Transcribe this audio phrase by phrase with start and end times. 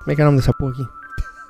[0.00, 0.88] Como é que é o nome dessa porra aqui?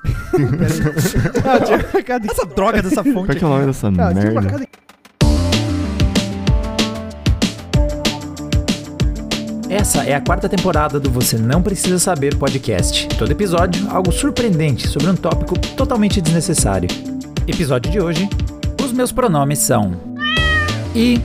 [0.31, 1.43] Peraí.
[1.45, 2.31] Ah, tinha marcado aqui.
[2.31, 4.33] Essa droga dessa fonte Qual que é o nome dessa Ah, tinha merda?
[4.41, 4.79] marcado aqui.
[9.69, 13.07] Essa é a quarta temporada do Você Não Precisa Saber podcast.
[13.09, 16.89] Todo episódio, algo surpreendente sobre um tópico totalmente desnecessário.
[17.47, 18.27] Episódio de hoje:
[18.83, 19.93] Os meus pronomes são.
[20.95, 21.21] E.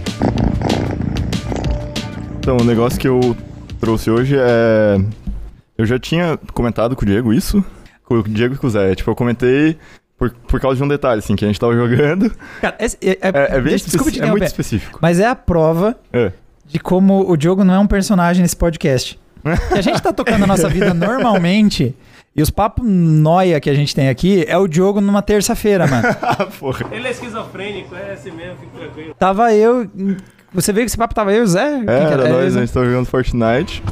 [2.38, 3.34] Então, o negócio que eu
[3.80, 4.98] trouxe hoje é.
[5.76, 7.64] Eu já tinha comentado com o Diego isso.
[8.04, 8.94] Com o Diego e com o Zé.
[8.94, 9.76] Tipo, eu comentei
[10.18, 12.30] por, por causa de um detalhe, assim, que a gente tava jogando.
[12.60, 14.98] Cara, é, é- É, é bem deixa- desculpa te é muito específico.
[15.02, 16.30] mas é a prova É.
[16.66, 19.18] de como o Diogo não é um personagem nesse podcast.
[19.72, 21.94] Que a gente tá tocando a nossa vida normalmente.
[22.36, 26.08] E os papos noia que a gente tem aqui é o Diogo numa terça-feira, mano.
[26.22, 26.86] Ah, porra.
[26.90, 29.14] Ele é esquizofrênico, é assim mesmo, fique tranquilo.
[29.18, 29.88] Tava eu.
[30.52, 31.70] Você veio que esse papo tava eu e o Zé?
[31.76, 33.82] Quem que É, era É, nós, a gente tava jogando Fortnite.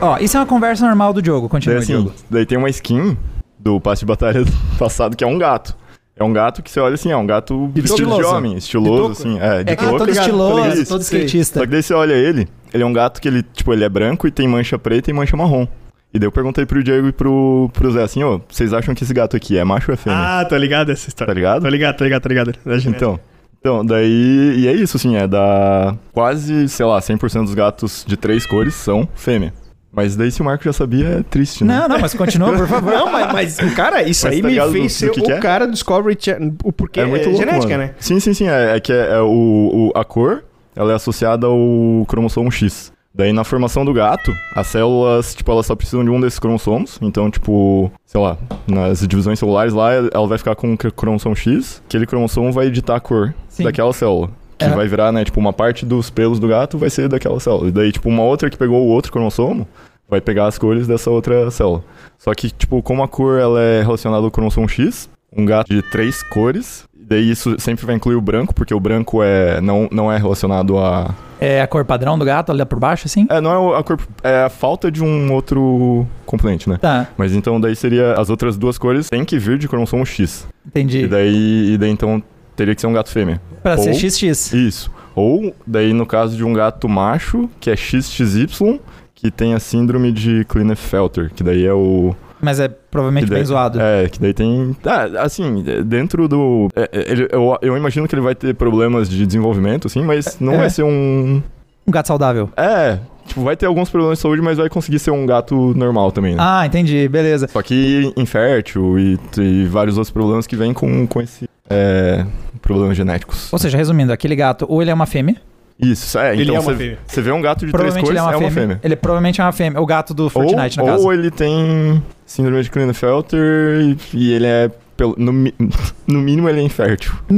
[0.00, 1.22] Ó, isso é uma conversa normal do.
[1.22, 2.12] Daí, Continua, assim, Diogo.
[2.30, 3.16] daí tem uma skin
[3.58, 4.44] do passe de batalha
[4.78, 5.76] passado que é um gato.
[6.18, 8.34] É um gato que você olha assim, é um gato vestido de Estiloso.
[8.36, 9.12] homem, estiloso, toco?
[9.12, 10.88] assim, é, de É é todo estiloso, Isso.
[10.90, 11.60] todo skatista.
[11.60, 13.88] Só que daí você olha ele, ele é um gato que ele, tipo, ele é
[13.88, 15.66] branco e tem mancha preta e mancha marrom.
[16.14, 19.04] E daí eu perguntei pro Diego e pro, pro Zé assim, ô, vocês acham que
[19.04, 20.18] esse gato aqui é macho ou é fêmea?
[20.18, 21.34] Ah, tô ligado essa tá história.
[21.34, 21.62] ligado?
[21.62, 22.54] Tô ligado, tô ligado, tô ligado.
[22.86, 23.20] Então,
[23.60, 24.54] então, daí.
[24.56, 25.94] E é isso, assim, é da.
[26.14, 29.52] Quase, sei lá, 100% dos gatos de três cores são fêmea.
[29.92, 31.78] Mas daí, se o Marco já sabia, é triste, né?
[31.80, 32.92] Não, não, mas continua, por favor.
[32.92, 35.24] Não, mas, mas, cara, isso Mas aí tá me fez do- ser do que o
[35.24, 35.38] que é?
[35.38, 36.52] cara do Discovery Channel.
[36.62, 37.84] O porquê é muito louco, genética, mano.
[37.90, 37.94] né?
[37.98, 38.46] Sim, sim, sim.
[38.48, 42.92] É, é que é, é o, o- a cor, ela é associada ao cromossomo X.
[43.14, 46.98] Daí, na formação do gato, as células, tipo, elas só precisam de um desses cromossomos.
[47.00, 51.80] Então, tipo, sei lá, nas divisões celulares lá, ela vai ficar com o cromossomo X.
[51.88, 53.62] Aquele cromossomo vai editar a cor Sim.
[53.64, 54.28] daquela célula.
[54.58, 54.68] Que É.
[54.70, 57.68] vai virar, né, tipo, uma parte dos pelos do gato vai ser daquela célula.
[57.68, 59.66] E daí, tipo, uma outra que pegou o outro cromossomo
[60.08, 61.82] vai pegar as cores dessa outra célula.
[62.18, 65.82] Só que, tipo, como a cor ela é relacionada ao cromossomo X, um gato de
[65.82, 70.10] três cores, daí isso sempre vai incluir o branco, porque o branco é não, não
[70.10, 71.14] é relacionado a...
[71.38, 73.26] É a cor padrão do gato, ali por baixo, assim?
[73.28, 73.98] É, não é a cor...
[74.22, 76.78] É a falta de um outro componente, né?
[76.80, 78.14] Tá, Mas então daí seria...
[78.14, 80.46] As outras duas cores têm que vir de cromossomo X.
[80.64, 81.06] E entendi.
[81.06, 82.22] daí, e daí então
[82.56, 83.40] teria que ser um gato fêmea.
[83.62, 84.52] Pra ser Ou- XX.
[84.54, 84.90] Isso.
[85.14, 88.80] Ou, daí no caso de um gato macho, que é XXY,
[89.14, 92.14] que tem a síndrome de Klinefelter, que daí é o...
[92.40, 93.80] Mas é provavelmente daí, bem zoado.
[93.80, 94.76] É, que daí tem...
[94.84, 96.68] Ah, assim, dentro do...
[96.76, 100.38] é, é, ele- eu, eu imagino que ele vai ter problemas de desenvolvimento, assim, mas
[100.38, 100.56] não É.
[100.58, 101.42] vai ser um...
[101.86, 102.50] Um gato saudável.
[102.56, 106.10] É, tipo, vai ter alguns problemas de saúde, mas vai conseguir ser um gato normal
[106.12, 106.38] também, né?
[106.40, 107.48] Ah, entendi, beleza.
[107.48, 111.48] Só que infértil e, e vários outros problemas que vêm com, com esse...
[111.68, 112.24] É,
[112.62, 113.52] problemas genéticos.
[113.52, 115.36] Ou seja, resumindo, aquele gato, ou ele é uma fêmea,
[115.80, 116.98] Isso, é, Ele então é uma você, fêmea.
[117.06, 118.60] você vê um gato de três cores, ele é uma, é uma fêmea.
[118.62, 118.80] fêmea.
[118.82, 119.80] Ele provavelmente é uma fêmea.
[119.80, 121.04] O gato do Fortnite, ou, no caso.
[121.04, 125.32] ou ele tem síndrome de Klinefelter e, e ele é, pelo- no,
[126.06, 127.12] no mínimo, ele é infértil.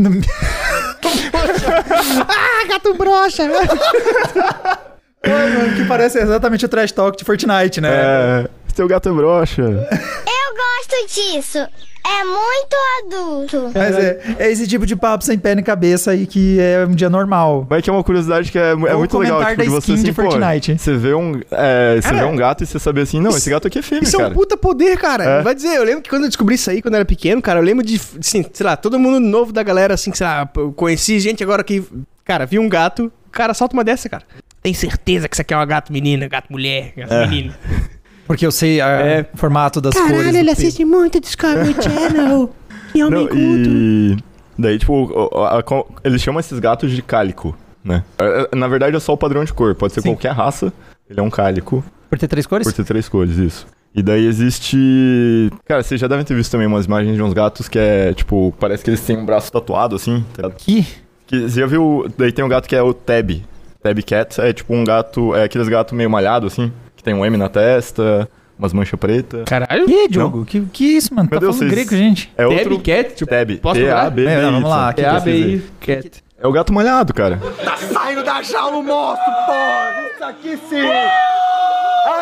[2.28, 3.44] ah, gato broxa!
[5.26, 7.90] Mano, que parece exatamente o trash talk de Fortnite, né?
[7.90, 9.62] É, seu gato é broxa.
[10.58, 11.58] gosto disso.
[11.58, 13.70] É muito adulto.
[13.74, 16.94] Mas é, é esse tipo de papo sem pé nem cabeça aí que é um
[16.94, 17.66] dia normal.
[17.68, 19.40] Mas que é uma curiosidade que é, é muito legal.
[19.40, 20.78] comentário Tipo, de da você, skin assim, de pô, Fortnite.
[20.78, 23.66] você vê um, é, você vê um gato e você saber assim, não, esse gato
[23.66, 24.30] aqui é fêmea, Isso é cara.
[24.30, 25.24] um puta poder, cara.
[25.24, 25.42] É.
[25.42, 27.58] Vai dizer, eu lembro que quando eu descobri isso aí, quando eu era pequeno, cara,
[27.60, 30.48] eu lembro de, assim, sei lá, todo mundo novo da galera, assim, que, sei lá,
[30.56, 31.84] eu conheci gente agora que,
[32.24, 34.22] cara, vi um gato, cara solta uma dessa, cara.
[34.62, 37.26] Tem certeza que isso aqui é uma gato menina, gato mulher, gato É.
[37.26, 37.54] menino.
[38.26, 39.26] Porque eu sei ah, É.
[39.32, 40.10] o formato das cores.
[40.12, 42.50] Caralho, ele assiste muito Discovery Channel.
[42.92, 43.38] Que homem Não, culto.
[43.40, 44.16] e
[44.58, 48.04] daí, tipo, a- a- eles chamam esses gatos de cálico, né?
[48.18, 49.74] É, é, Na verdade, é só o padrão de cor.
[49.74, 50.10] Pode ser Sim.
[50.10, 50.72] qualquer raça,
[51.08, 51.82] ele é um cálico.
[52.10, 52.66] Por ter três cores?
[52.66, 53.66] Por ter três cores, isso.
[53.94, 55.50] E daí existe.
[55.66, 58.54] Cara, vocês já devem ter visto também umas imagens de uns gatos que é, tipo,
[58.60, 60.50] parece que eles têm um braço tatuado, assim, tá?
[60.50, 60.86] Que?
[61.26, 62.06] Que, você já viu.
[62.16, 63.30] Daí tem um gato que é o Tab.
[63.82, 65.34] Tab Cat é tipo um gato.
[65.34, 69.44] É aqueles gatos meio malhado, assim, que tem um M na testa, umas manchas pretas.
[69.44, 69.86] Caralho.
[69.86, 70.44] Que, Diogo?
[70.44, 71.28] Que, que isso, mano?
[71.30, 72.32] Meu tá Deus, falando vocês- grego, gente?
[72.36, 72.70] É outro.
[72.76, 73.50] Tab Cat, tipo, Tab.
[73.58, 74.24] posso T-A-B.
[74.24, 76.24] É, não, vamos lá, aqui é que A, eu B, I, Cat.
[76.40, 77.38] É o gato malhado, cara.
[77.92, 80.04] Saindo da jaula o monstro, porra!
[80.14, 80.88] Isso aqui sim!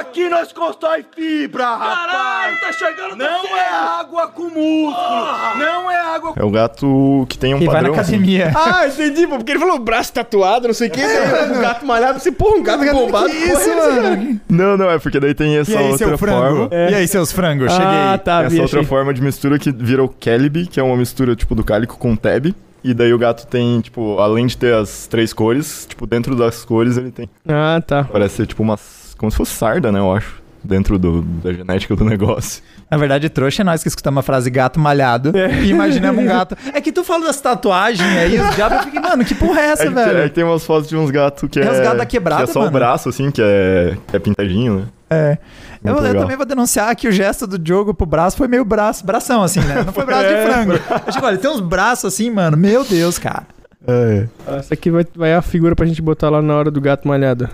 [0.01, 2.11] Aqui nós constrói fibra, rapaz!
[2.11, 3.69] Caralho, tá chegando Não é
[4.01, 5.57] água com músculo!
[5.59, 6.41] Não é água com...
[6.41, 8.01] É o gato que tem um Que vai na padrão.
[8.01, 8.15] assim.
[8.15, 8.53] academia.
[8.57, 12.19] Ah, entendi, pô, porque ele falou braço tatuado, não sei o que, um gato malhado,
[12.19, 13.29] você, porra, um gato bombado.
[13.29, 14.41] Que isso, é mano?
[14.49, 16.57] Não, não, é porque daí tem essa E aí, outra seu frango?
[16.69, 16.75] forma.
[16.91, 17.71] E aí, seus frangos?
[17.73, 18.19] Ah, Cheguei.
[18.25, 18.89] tá, essa vi, outra achei.
[18.89, 22.17] forma de mistura que vira o Celebi, que é uma mistura tipo do cálico com
[22.17, 22.47] tab.
[22.85, 26.65] E daí o gato tem, tipo, além de ter as três cores, tipo, dentro das
[26.65, 27.29] cores ele tem.
[27.49, 28.05] Ah, tá.
[28.05, 30.45] Parece ser tipo umas como se fosse sarda, né, eu acho.
[30.63, 32.61] Dentro do, da genética do negócio.
[32.91, 35.33] Na verdade, trouxa é nós que escutamos a frase gato malhado
[35.63, 36.57] e imaginamos um gato.
[36.75, 39.65] É que tu fala das tatuagens aí, os diabos, eu fiquei, mano, que porra é
[39.67, 40.19] essa, é, que, velho?
[40.19, 41.71] é que tem umas fotos de uns gatos que Tem é.
[41.71, 42.71] uns gatos da quebrada, que é só mano.
[42.71, 44.85] o braço, assim, que é, que é pintadinho, né?
[45.09, 45.39] É.
[45.87, 49.05] Eu, eu também vou denunciar que o gesto do Diogo pro braço foi meio braço,
[49.07, 49.83] bração, assim, né?
[49.85, 50.45] Não foi braço É.
[50.45, 50.73] de frango.
[50.73, 52.57] Eu digo, olha, tem uns braços assim, mano.
[52.57, 53.47] Meu Deus, cara.
[53.87, 54.27] É.
[54.59, 57.49] Essa aqui vai, vai a figura pra gente botar lá na hora do gato malhado.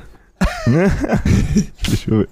[1.87, 2.29] Deixa eu ver.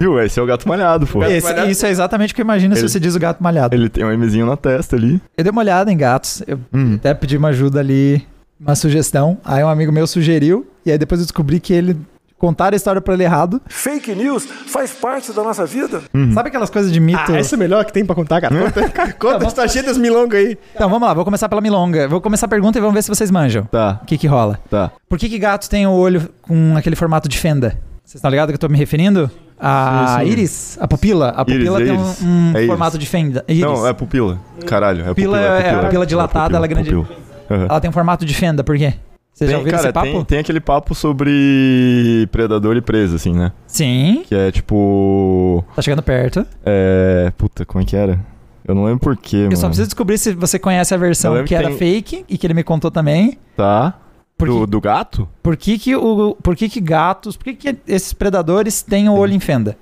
[0.00, 0.20] Viu?
[0.20, 1.22] Esse é o gato malhado, pô.
[1.24, 1.70] Esse- malhado.
[1.70, 3.74] isso é exatamente o que eu imagino se Ele- você diz o gato malhado.
[3.74, 5.20] Ele tem um Mzinho na testa ali.
[5.36, 6.42] Eu dei uma olhada em gatos.
[6.46, 6.94] Eu Hum.
[6.96, 8.26] até pedi uma ajuda ali,
[8.60, 9.38] uma sugestão.
[9.44, 10.66] Aí um amigo meu sugeriu.
[10.84, 11.96] E aí depois eu descobri que ele
[12.44, 13.60] contaram a história pra ele errado.
[13.66, 16.02] Fake news faz parte da nossa vida.
[16.34, 17.32] Sabe aquelas coisas de mito?
[17.32, 18.54] Ah, essa é a melhor que tem pra contar, cara.
[18.54, 20.58] Conta, conta tá cheio das milongas aí.
[20.74, 22.06] Então vamos lá, vou começar pela milonga.
[22.06, 23.64] Vou começar a pergunta e vamos ver se vocês manjam.
[23.64, 24.58] Tá, O que que rola?
[24.68, 24.90] tá.
[25.08, 27.78] Por que, que gatos têm o olho com aquele formato de fenda?
[28.04, 29.30] Vocês estão ligados que eu tô me referindo?
[29.58, 30.30] A Sim, sim.
[30.32, 31.28] íris, a pupila.
[31.30, 32.14] A pupila é tem um,
[32.52, 33.44] um É formato de fenda.
[33.48, 33.62] Íris.
[33.62, 34.38] Não, é pupila.
[34.66, 35.38] Caralho, é Pupila pupila.
[35.56, 35.80] é- pupila.
[35.80, 36.90] a pupila dilatada, ela é grande.
[36.94, 37.16] pupila.
[37.50, 37.66] Aham.
[37.70, 38.94] Ela tem um formato de fenda, por quê?
[39.34, 40.06] Vocês já Tem, ouviram cara, esse papo?
[40.12, 43.50] tem, tem aquele papo sobre predador e presa, assim, né?
[43.66, 45.64] Sim, Que é tipo.
[45.74, 46.46] tá chegando perto.
[46.64, 47.32] É.
[47.36, 48.18] Puta, como é que era?
[48.66, 49.52] Eu não lembro porquê, mano.
[49.52, 52.38] Eu só preciso descobrir se você conhece a versão que que era tem- fake e
[52.38, 53.36] que ele me contou também.
[53.56, 53.98] Tá.
[54.38, 55.28] Por Do, que, do gato?
[55.42, 59.14] por que, que, o, por que, que gatos, por que, que esses predadores têm o
[59.14, 59.76] olho em fenda?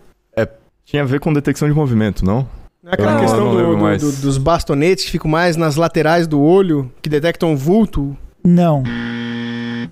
[0.84, 2.46] Tinha a ver com detecção de movimento, não?
[2.82, 4.02] Não é aquela não- questão eu não do- lembro do- mais.
[4.02, 8.16] do- dos bastonetes que ficam mais nas laterais do olho, que detectam vulto.
[8.44, 8.82] Não.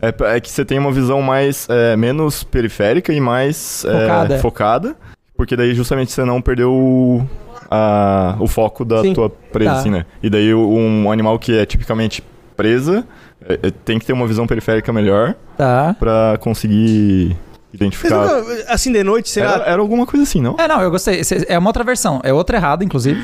[0.02, 1.67] É, é que você tem uma visão mais.
[1.69, 3.85] é, menos periférica e mais.
[3.85, 4.38] é, Focada.
[4.38, 4.97] focada.
[5.37, 7.26] Porque daí justamente você não perdeu o,
[7.70, 9.14] a- o foco da Sim.
[9.14, 9.79] tua presa, Tá.
[9.79, 10.05] assim, né?
[10.23, 12.23] E daí um animal que é tipicamente
[12.56, 13.06] presa
[13.49, 15.97] é, é, tem que ter uma visão periférica melhor Tá.
[15.99, 17.35] pra conseguir
[17.73, 18.26] identificar.
[18.26, 20.56] nunca, assim de noite, sei Era, era alguma coisa assim, não?
[20.58, 21.23] É, não, eu gostei.
[21.49, 22.20] É uma outra versão.
[22.23, 23.19] É outra errada, inclusive.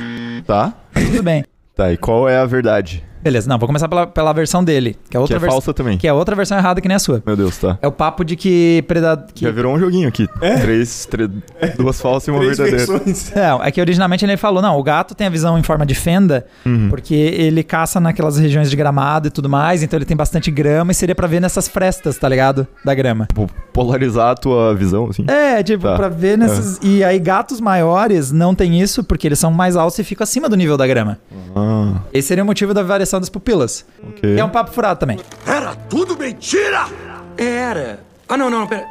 [0.47, 0.73] Tá.
[0.95, 1.45] Tudo bem.
[1.75, 3.05] Tá, e qual é a verdade?
[3.27, 5.57] Beleza, não, vou começar pela, pela versão dele, que é Que outra é versão.
[5.57, 5.99] falsa também.
[5.99, 7.21] Que é outra versão errada que nem a sua.
[7.27, 7.77] Meu Deus, tá.
[7.83, 9.27] É o papo de que predador.
[9.35, 10.29] Já virou um joguinho aqui.
[10.63, 11.29] Três, três-
[11.77, 12.87] duas falsas e uma Três verdadeira.
[12.99, 13.33] versões.
[13.35, 15.97] Não, é que originalmente ele falou, não, o gato tem a visão em forma de
[15.97, 16.89] fenda, Uhum.
[16.89, 20.93] porque ele caça naquelas regiões de gramado e tudo mais, então ele tem bastante grama
[20.93, 22.65] e seria pra ver nessas frestas, tá ligado?
[22.85, 23.27] Da grama.
[23.27, 25.25] Tipo, polarizar a tua visão, assim.
[25.27, 25.97] É, tipo, Tá.
[25.97, 26.79] pra ver nessas.
[26.81, 30.49] E aí, gatos maiores não tem isso, porque eles são mais altos e ficam acima
[30.49, 31.19] do nível da grama.
[31.57, 33.85] Ah, Esse seria o motivo da variação das pupilas.
[34.03, 34.39] ok.
[34.39, 35.19] É um papo furado também.
[35.47, 36.87] Era tudo mentira!
[37.37, 38.01] Era.
[38.29, 38.87] Ah, não, não, não, pera.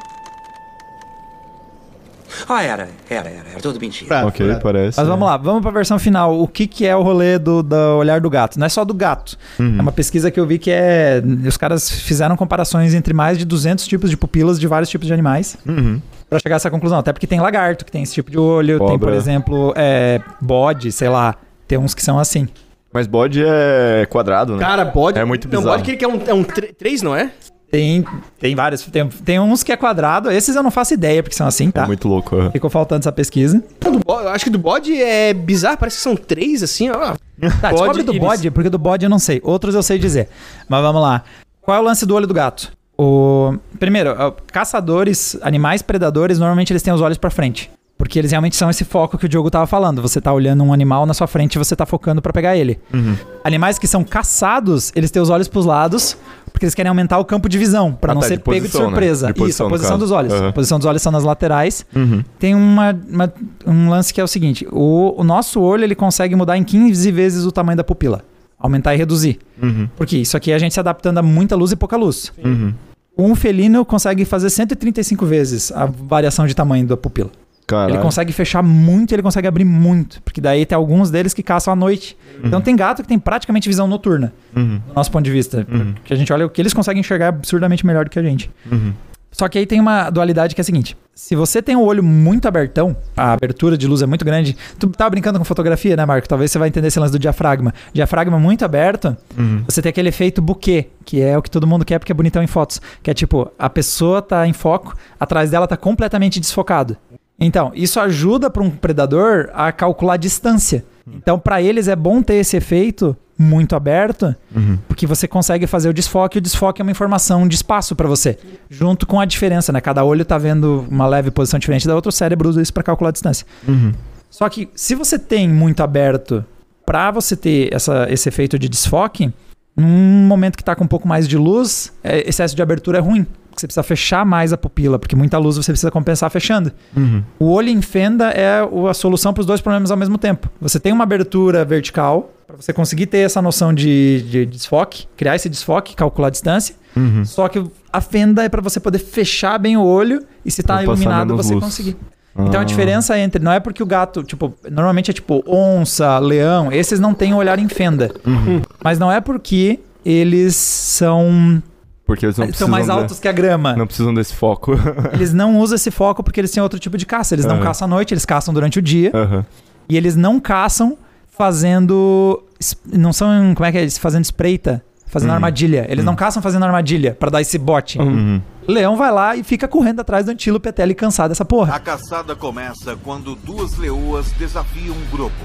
[2.50, 4.08] Ah, era, era, era, era tudo mentira.
[4.10, 5.00] Pra- Ok, pra- parece.
[5.00, 6.38] Mas vamos lá, vamos pra versão final.
[6.40, 8.60] O que, que é o rolê do, do olhar do gato?
[8.60, 9.38] Não é só do gato.
[9.58, 9.78] Uhum.
[9.78, 11.22] É uma pesquisa que eu vi que é.
[11.48, 15.14] Os caras fizeram comparações entre mais de 200 tipos de pupilas de vários tipos de
[15.14, 16.02] animais Uhum.
[16.30, 17.00] pra chegar a essa conclusão.
[17.00, 20.92] Até porque tem lagarto que tem esse tipo de olho, tem, por exemplo, é, bode,
[20.92, 21.36] sei lá.
[21.68, 22.50] Tem uns que são assim.
[22.96, 24.60] Mas bode é quadrado, né?
[24.60, 25.20] Cara, bode.
[25.20, 25.68] É muito Não, bizarro.
[25.78, 27.30] bode que ele quer um, é um 3, não é?
[27.70, 28.06] Tem,
[28.40, 28.84] tem vários.
[28.84, 30.32] Tem, tem uns que é quadrado.
[30.32, 31.86] Esses eu não faço ideia porque são assim, É tá?
[31.86, 32.50] muito louco.
[32.52, 33.62] Ficou faltando essa pesquisa.
[33.84, 37.16] Não, Eu acho que do bode é bizarro, parece que são três, assim, ó.
[37.60, 38.22] Tá, Bode descobre do íris.
[38.26, 39.42] bode, porque do bode eu não sei.
[39.44, 40.30] Outros eu sei dizer.
[40.70, 41.22] Mas vamos lá.
[41.62, 42.72] Qual é o lance do olho do gato?
[42.98, 43.56] O...
[43.78, 44.16] Primeiro,
[44.54, 47.70] caçadores, animais predadores, normalmente eles têm os olhos pra frente.
[48.06, 50.00] Porque eles realmente são esse foco que o Diogo tava falando.
[50.00, 52.80] Você tá olhando um animal na sua frente e você tá focando pra pegar ele.
[52.94, 53.16] Uhum.
[53.44, 56.16] Animais que são caçados, eles têm os olhos pros lados,
[56.52, 58.60] porque eles querem aumentar o campo de visão, pra Ah, não tá, ser de pego
[58.60, 58.92] posição, de né?
[58.92, 59.28] surpresa.
[59.28, 60.32] De posição, Isso, a posição dos olhos.
[60.34, 60.50] Aham.
[60.50, 61.84] A posição dos olhos são nas laterais.
[61.96, 62.24] Uhum.
[62.38, 63.34] Tem uma, uma-
[63.66, 67.12] um lance que é o seguinte: o, o nosso olho ele consegue mudar em 15
[67.12, 68.22] vezes o tamanho da pupila.
[68.60, 69.40] Aumentar e reduzir.
[69.60, 69.90] Uhum.
[69.98, 72.32] Porque isso aqui é a gente se adaptando a muita luz e pouca luz.
[72.44, 72.72] Uhum.
[73.18, 77.32] Um felino consegue fazer 135 vezes a variação de tamanho da pupila.
[77.68, 77.96] Caralho.
[77.96, 80.22] Ele consegue fechar muito, ele consegue abrir muito.
[80.22, 82.16] Porque daí tem alguns deles que caçam à noite.
[82.44, 84.80] Então tem gato que tem praticamente visão noturna, Uhum.
[84.88, 85.66] do nosso ponto de vista.
[85.72, 85.96] Uhum.
[86.04, 88.52] Que a gente olha o que eles conseguem enxergar absurdamente melhor do que a gente.
[88.72, 88.94] Uhum.
[89.32, 92.02] Só que aí tem uma dualidade que é a seguinte: se você tem o olho
[92.02, 94.56] muito abertão, a abertura de luz é muito grande.
[94.80, 96.26] Tu tava brincando com fotografia, né, Marco?
[96.30, 97.74] Talvez você vai entender esse lance do diafragma.
[97.94, 99.64] Diafragma muito aberto, Uhum.
[99.68, 102.42] você tem aquele efeito buquê, que é o que todo mundo quer porque é bonitão
[102.42, 102.80] em fotos.
[103.04, 106.96] Que é tipo, a pessoa tá em foco, atrás dela tá completamente desfocado.
[107.40, 110.86] Então, isso ajuda para um predador a calcular a distância.
[111.08, 114.78] Então, para eles é bom ter esse efeito muito aberto, Uhum.
[114.88, 118.08] porque você consegue fazer o desfoque, e o desfoque é uma informação de espaço para
[118.08, 118.38] você,
[118.70, 119.82] junto com a diferença, né?
[119.82, 122.82] Cada olho tá vendo uma leve posição diferente da outra, o cérebro usa isso para
[122.82, 123.46] calcular a distância.
[123.68, 123.92] Uhum.
[124.30, 126.46] Só que se você tem muito aberto
[126.86, 129.32] para você ter essa, esse efeito de desfoque,
[129.76, 133.02] num momento que tá com um pouco mais de luz, é, excesso de abertura é
[133.02, 133.28] ruim.
[133.56, 136.72] Que você precisa fechar mais a pupila, porque muita luz você precisa compensar fechando.
[136.96, 137.24] Uhum.
[137.40, 138.60] O olho em fenda é
[138.90, 140.50] a solução para os dois problemas ao mesmo tempo.
[140.62, 145.36] Você tem uma abertura vertical para você conseguir ter essa noção de, de desfoque, criar
[145.36, 146.76] esse desfoque, calcular a distância.
[146.96, 147.26] Uhum.
[147.26, 150.76] Só que a fenda é para você poder fechar bem o olho e se tá
[150.76, 151.66] passar iluminado você luz.
[151.66, 151.98] conseguir.
[152.38, 152.66] Então a Ah.
[152.66, 157.14] diferença entre não é porque o gato, tipo, normalmente é tipo onça, leão, esses não
[157.14, 158.12] têm olhar em fenda.
[158.26, 158.62] Uhum.
[158.84, 161.62] Mas não é porque eles são
[162.06, 162.70] Porque eles não são precisam.
[162.70, 163.76] mais de- altos que a grama.
[163.76, 164.74] Não precisam desse foco.
[165.14, 167.34] Eles não usam esse foco porque eles têm outro tipo de caça.
[167.34, 169.10] Eles não caçam à noite, eles caçam durante o dia.
[169.14, 169.44] Aham.
[169.90, 170.96] E eles não caçam
[171.28, 172.44] fazendo.
[172.92, 173.54] Não são.
[173.56, 173.82] Como é que é?
[173.82, 174.84] Eles Fazendo espreita.
[175.08, 175.36] Fazendo Uhum.
[175.36, 175.86] armadilha.
[175.90, 177.98] Eles não caçam fazendo armadilha pra dar esse bote.
[178.00, 178.42] Uhum.
[178.68, 181.74] Leão vai lá e fica correndo atrás do antílope até ele cansar dessa porra.
[181.76, 185.36] A caçada começa quando duas leoas desafiam um grupo,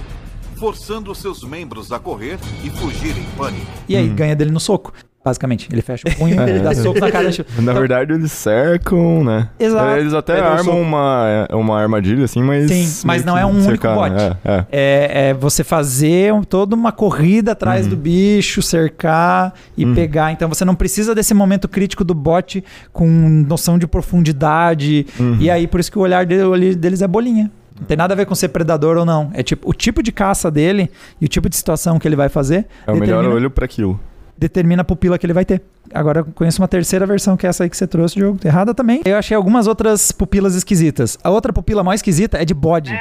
[0.58, 3.66] forçando seus membros a correr e fugir em pânico.
[3.88, 4.92] E aí ganha dele no soco.
[5.22, 5.68] Basicamente.
[5.70, 6.48] Ele fecha o punho É.
[6.48, 7.28] ele dá soco na cara.
[7.28, 7.60] antílope.
[7.60, 9.48] Na verdade, eles cercam, né?
[9.58, 9.98] Exato.
[9.98, 12.70] Eles até um armam uma, uma armadilha, assim, mas.
[12.70, 14.14] Sim, mas não é um único cercar, bote.
[14.16, 14.36] né?
[14.42, 14.64] É, é.
[14.72, 17.90] É, é você fazer um- toda uma corrida atrás Uhum.
[17.90, 19.94] do bicho, cercar e Uhum.
[19.94, 20.32] pegar.
[20.32, 23.06] Então você não precisa desse momento crítico do bote com
[23.46, 25.06] noção de profundidade.
[25.18, 25.36] Uhum.
[25.38, 27.50] E aí, por isso que o olhar dele- deles é bolinha.
[27.78, 29.30] Não tem nada a ver com ser predador ou não.
[29.34, 32.28] É tipo, o tipo de caça dele e o tipo de situação que ele vai
[32.28, 33.98] fazer É o melhor olho pra aquilo.
[34.40, 35.60] Determina a pupila que ele vai ter.
[35.92, 38.38] Agora eu conheço uma terceira versão, que é essa aí que você trouxe, Diogo.
[38.42, 39.02] Errada também.
[39.04, 41.18] Eu achei algumas outras pupilas esquisitas.
[41.22, 42.98] A outra pupila mais esquisita é de bode.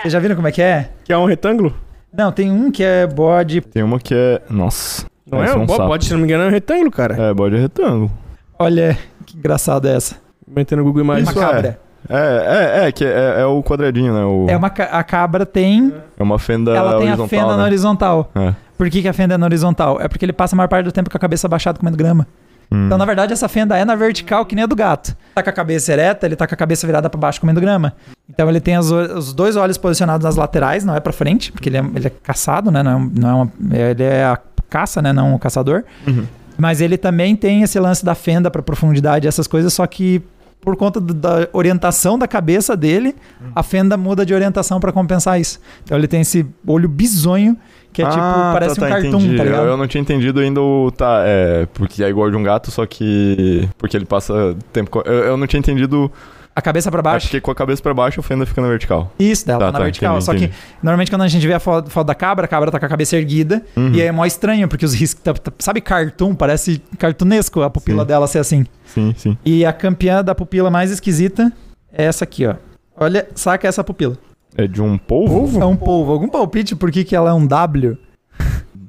[0.00, 0.90] Vocês já viram como é que é?
[1.04, 1.74] Que é um retângulo?
[2.12, 3.60] Não, tem um que é bode.
[3.60, 4.40] Tem uma que é.
[4.48, 5.04] Nossa.
[5.28, 5.58] Não parece é?
[5.58, 5.76] um Bo-.
[5.76, 7.16] Pode, se não me engano, é um retângulo, cara.
[7.20, 8.10] É, bode é retângulo.
[8.58, 10.16] Olha que engraçada é essa.
[10.46, 11.28] Metendo no Google Imagens.
[11.28, 11.78] uma Isso é.
[12.08, 14.24] É, é, é, que é, é o quadradinho, né?
[14.24, 17.28] O, É uma a cabra tem, é uma fenda ela tem a horizontal.
[17.28, 17.56] fenda né?
[17.56, 18.30] na horizontal.
[18.34, 18.54] É.
[18.76, 20.00] Por que, que a fenda é na horizontal?
[20.00, 22.26] É porque ele passa a maior parte do tempo com a cabeça abaixada comendo grama.
[22.70, 22.86] Hum.
[22.86, 25.14] Então, na verdade, essa fenda é na vertical, que nem a do gato.
[25.34, 27.92] Tá com a cabeça ereta, ele tá com a cabeça virada pra baixo comendo grama.
[28.28, 31.68] Então ele tem as os dois olhos posicionados nas laterais, não é pra frente, porque
[31.68, 32.82] ele é, ele é caçado, né?
[32.82, 33.52] Não é, um- não é uma,
[33.90, 34.38] ele é a
[34.70, 35.12] caça, né?
[35.12, 35.84] Não o caçador.
[36.06, 36.24] Uhum.
[36.58, 40.22] Mas ele também tem esse lance da fenda pra profundidade, essas coisas, só que
[40.62, 43.14] por conta do- da orientação da cabeça dele,
[43.54, 45.60] a fenda muda de orientação pra compensar isso.
[45.84, 47.56] Então ele tem esse olho bizonho,
[47.92, 49.36] que é tipo, Ah, parece tá, um tá, cartoon, entendi.
[49.36, 49.64] tá ligado?
[49.64, 50.90] Eu, eu não tinha entendido ainda o.
[50.92, 51.66] Tá, é.
[51.74, 53.68] Porque é igual de um gato, só que.
[53.76, 55.02] Porque ele passa tempo.
[55.04, 56.10] Eu, eu não tinha entendido.
[56.54, 57.26] A cabeça pra É baixo.
[57.28, 59.10] porque com a cabeça pra baixo a fenda fica na vertical.
[59.18, 60.10] Isso, dela Tá, tá, na tá, vertical.
[60.12, 60.48] entendi, Só entendi.
[60.48, 62.84] que normalmente quando a gente vê a foto, foto da cabra, a cabra tá com
[62.84, 63.62] a cabeça erguida.
[63.74, 63.92] Uhum.
[63.94, 65.22] E aí é mó estranho, porque os riscos.
[65.22, 66.34] tá- tá- sabe cartoon?
[66.34, 68.06] Parece cartunesco a pupila Sim.
[68.08, 68.66] dela ser assim.
[68.84, 69.38] Sim, sim.
[69.44, 71.50] E a campeã da pupila mais esquisita
[71.90, 72.54] é essa aqui, ó.
[72.96, 74.18] Olha, saca essa pupila.
[74.54, 75.58] É de um polvo?
[75.58, 76.12] É um polvo.
[76.12, 77.96] Algum palpite por que, que ela é um W?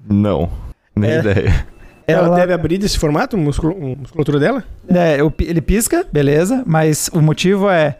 [0.09, 0.49] Não.
[0.95, 1.19] Nem É.
[1.19, 1.65] ideia.
[2.07, 4.63] Ela, Ela, deve abrir desse formato, muscul- musculatura dela?
[4.89, 7.97] é, ele pisca, beleza, mas o motivo é.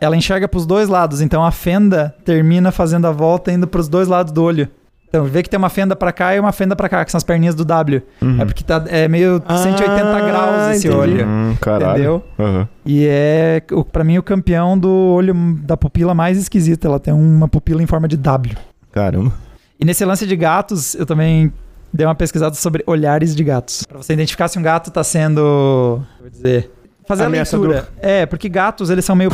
[0.00, 4.06] Ela enxerga pros dois lados, então a fenda termina fazendo a volta indo pros dois
[4.06, 4.68] lados do olho.
[5.08, 7.16] Então, vê que tem uma fenda pra cá e uma fenda pra cá, que são
[7.16, 8.02] as perninhas do W.
[8.20, 8.42] Uhum.
[8.42, 10.94] É porque tá, é meio Ah, 180 graus esse entendi.
[11.02, 11.26] olho.
[11.26, 11.92] Hum, caralho.
[11.92, 12.24] Entendeu?
[12.38, 12.68] Aham.
[12.84, 16.86] E é, o- pra mim, o campeão do olho da pupila mais esquisita.
[16.86, 18.54] Ela tem uma pupila em forma de W.
[18.92, 19.32] Caramba.
[19.80, 21.50] E nesse lance de gatos, eu também
[21.92, 23.84] dei uma pesquisada sobre olhares de gatos.
[23.88, 26.02] Pra você identificar se um gato tá sendo.
[26.20, 26.70] Vou dizer.
[27.06, 27.68] Fazer a Ameaçador.
[27.68, 27.88] leitura.
[28.00, 29.30] É, porque gatos, eles são meio.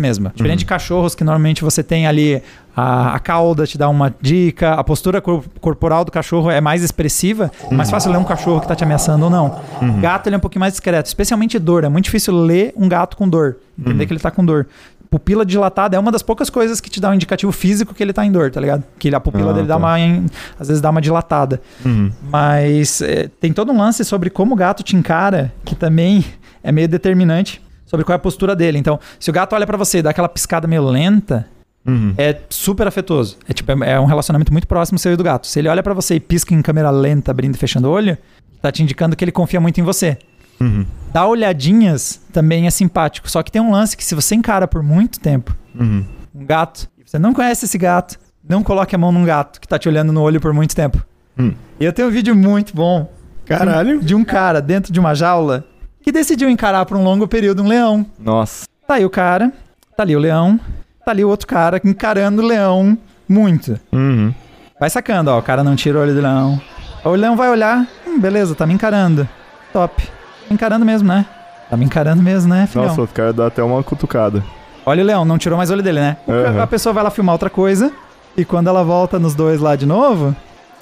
[0.00, 0.28] Mesmo.
[0.34, 2.42] Diferente de cachorros, que normalmente você tem ali
[2.76, 6.82] a, a cauda, te dá uma dica, a postura cor- corporal do cachorro é mais
[6.82, 9.60] expressiva, é mais fácil ler um cachorro que tá te ameaçando ou não.
[10.00, 11.84] Gato, ele é um pouquinho mais discreto, especialmente dor.
[11.84, 14.66] É muito difícil ler um gato com dor, entender que ele tá com dor.
[15.14, 18.12] Pupila dilatada é uma das poucas coisas que te dá um indicativo físico que ele
[18.12, 18.82] tá em dor, tá ligado?
[18.98, 19.78] Que a pupila Ah, dele dá tá.
[19.78, 20.00] uma.
[20.00, 20.26] em-
[20.58, 21.60] às vezes dá uma dilatada.
[21.86, 22.10] Uhum.
[22.30, 26.24] Mas é, tem todo um lance sobre como o gato te encara, que também
[26.64, 28.76] é meio determinante sobre qual é a postura dele.
[28.76, 31.46] Então, se o gato olha pra você e dá aquela piscada meio lenta,
[31.86, 32.12] Uhum.
[32.18, 33.36] é super afetuoso.
[33.48, 35.46] É tipo, é, é um relacionamento muito próximo seu e do gato.
[35.46, 38.18] Se ele olha pra você e pisca em câmera lenta, abrindo e fechando o olho,
[38.60, 40.18] tá te indicando que ele confia muito em você.
[40.60, 40.84] Uhum.
[41.12, 43.30] Dar olhadinhas também é simpático.
[43.30, 46.04] Só que tem um lance que se você encara por muito tempo Uhum.
[46.34, 49.66] um gato, e você não conhece esse gato, não coloque a mão num gato que
[49.68, 51.04] tá te olhando no olho por muito tempo.
[51.38, 51.52] Hum.
[51.80, 53.10] E eu tenho um vídeo muito bom
[53.44, 54.00] Caralho.
[54.00, 55.64] de um cara dentro de uma jaula
[56.02, 58.04] que decidiu encarar por um longo período um leão.
[58.18, 58.66] Nossa.
[58.86, 59.52] Tá aí o cara,
[59.96, 60.60] tá ali o leão,
[61.04, 62.96] tá ali o outro cara encarando o leão
[63.28, 63.78] muito.
[63.92, 64.32] Uhum.
[64.78, 66.60] Vai sacando, ó, o cara não tira o olho do leão.
[67.04, 69.26] O leão vai olhar, hum, beleza, tá me encarando.
[69.72, 70.06] Top.
[70.48, 71.26] Tá encarando mesmo, né?
[71.70, 72.86] Tá me encarando mesmo, né, filhão?
[72.88, 74.42] Nossa, o cara dá até uma cutucada.
[74.86, 76.16] Olha o leão, não tirou mais o olho dele, né?
[76.28, 76.62] Aham.
[76.62, 77.90] A pessoa vai lá filmar outra coisa,
[78.36, 80.34] e quando ela volta nos dois lá de novo,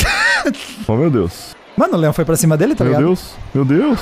[0.89, 1.55] Oh, meu Deus.
[1.77, 3.07] mano, o leão foi pra cima dele, tá meu ligado?
[3.07, 3.35] Deus.
[3.55, 4.01] Meu Deus.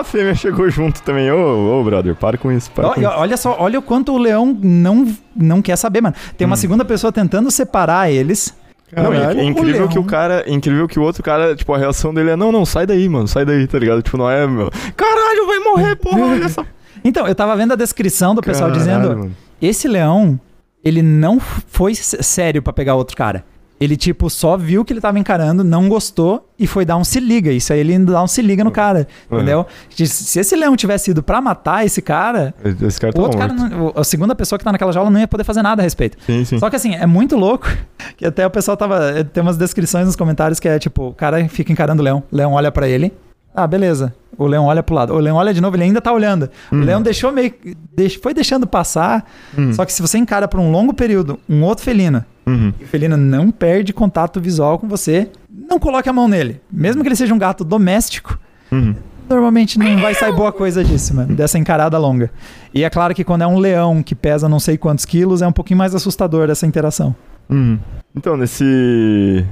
[0.00, 1.30] A fêmea chegou junto também.
[1.30, 2.70] Ô, ô, brother, para com isso.
[2.70, 3.10] Para Ó, com isso.
[3.10, 6.14] olha só, olha o quanto o leão não, não quer saber, mano.
[6.36, 6.50] Tem Hum.
[6.50, 8.54] uma segunda pessoa tentando separar eles.
[8.96, 9.42] Não, é, Caralho.
[9.42, 12.30] incrível O que o cara, é incrível que o outro cara, tipo, a reação dele
[12.30, 14.00] é: "Não, não, sai daí, mano, sai daí", tá ligado?
[14.00, 14.70] Tipo, não é, meu.
[14.96, 16.64] Caralho, vai morrer, porra, olha essa.
[17.04, 19.36] Então, eu tava vendo a descrição do pessoal Caralho, dizendo: mano.
[19.60, 20.40] esse leão,
[20.82, 23.44] ele não foi sério pra pegar outro cara.
[23.80, 27.20] Ele, tipo, só viu que ele tava encarando, não gostou e foi dar um se
[27.20, 27.52] liga.
[27.52, 29.38] Isso aí ele dá um se liga no cara, Uhum.
[29.38, 29.66] entendeu?
[29.90, 33.56] Se esse leão tivesse ido pra matar esse cara, Esse cara o tá outro morto.
[33.56, 35.84] cara, não- a segunda pessoa que tá naquela jaula não ia poder fazer nada a
[35.84, 36.18] respeito.
[36.26, 36.58] Sim, sim.
[36.58, 37.68] Só que assim, é muito louco
[38.16, 39.22] que até o pessoal tava.
[39.24, 42.36] Tem umas descrições nos comentários que é tipo, o cara fica encarando o leão, o
[42.36, 43.12] leão olha pra ele.
[43.54, 44.14] Ah, beleza.
[44.36, 45.12] O leão olha pro lado.
[45.14, 46.48] O leão olha de novo, ele ainda tá olhando.
[46.70, 47.52] O leão deixou meio.
[47.92, 49.24] deix- foi deixando passar.
[49.72, 52.72] Só que se você encara por um longo período um outro felino, Uhum.
[52.80, 55.28] e o felino não perde contato visual com você,
[55.68, 56.60] não coloque a mão nele.
[56.72, 58.38] Mesmo que ele seja um gato doméstico,
[58.72, 58.94] Uhum.
[59.28, 62.30] normalmente não vai sair boa coisa disso, mano, dessa encarada longa.
[62.72, 65.46] E é claro que quando é um leão que pesa não sei quantos quilos, é
[65.46, 67.14] um pouquinho mais assustador essa interação.
[67.50, 67.78] Uhum.
[68.16, 69.44] Então, nesse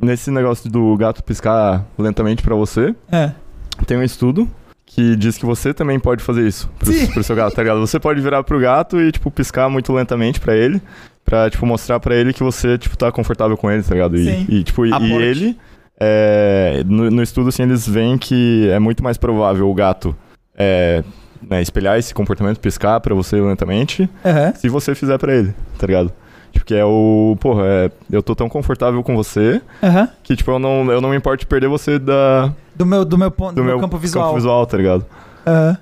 [0.00, 3.30] nesse negócio do gato piscar lentamente pra você, É.
[3.86, 4.48] tem um estudo
[4.94, 7.08] que diz que você também pode fazer isso pro, Sim.
[7.08, 7.80] pro seu gato, tá ligado?
[7.80, 10.80] Você pode virar pro gato e, tipo, piscar muito lentamente pra ele,
[11.24, 14.16] pra, tipo, mostrar pra ele que você, tipo, tá confortável com ele, tá ligado?
[14.16, 14.46] E, Sim.
[14.48, 15.12] e, tipo, e, Aporte.
[15.12, 15.58] e ele,
[15.98, 20.14] é, no, no estudo, assim, eles veem que é muito mais provável o gato
[20.56, 21.02] é,
[21.50, 24.52] né, espelhar esse comportamento, piscar pra você lentamente, Aham.
[24.54, 26.12] se você fizer pra ele, tá ligado?
[26.52, 30.08] Tipo, que é o, porra, é, eu tô tão confortável com você Aham.
[30.22, 33.16] que, tipo, eu não, eu não me importo de perder você da, Do meu, do
[33.18, 34.66] meu ponto, do, meu campo visual.
[34.66, 35.06] tá ligado?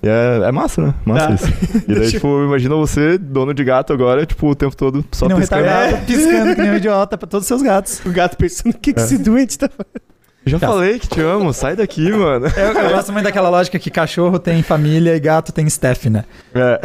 [0.03, 0.95] E é, é massa, né?
[1.05, 1.35] Massa Tá.
[1.35, 1.47] isso.
[1.89, 5.35] E daí, tipo, imagina você, dono de gato agora, tipo, o tempo todo só Que
[5.35, 5.63] um piscando.
[5.63, 8.01] retardado, piscando que nem um idiota pra todos os seus gatos.
[8.05, 10.13] O gato pensando o que, que esse doente tá fazendo.
[10.45, 12.47] Já falei que te amo, sai daqui, mano.
[12.57, 16.25] Eu, eu gosto muito daquela lógica que cachorro tem família e gato tem staff, né?
[16.53, 16.81] É.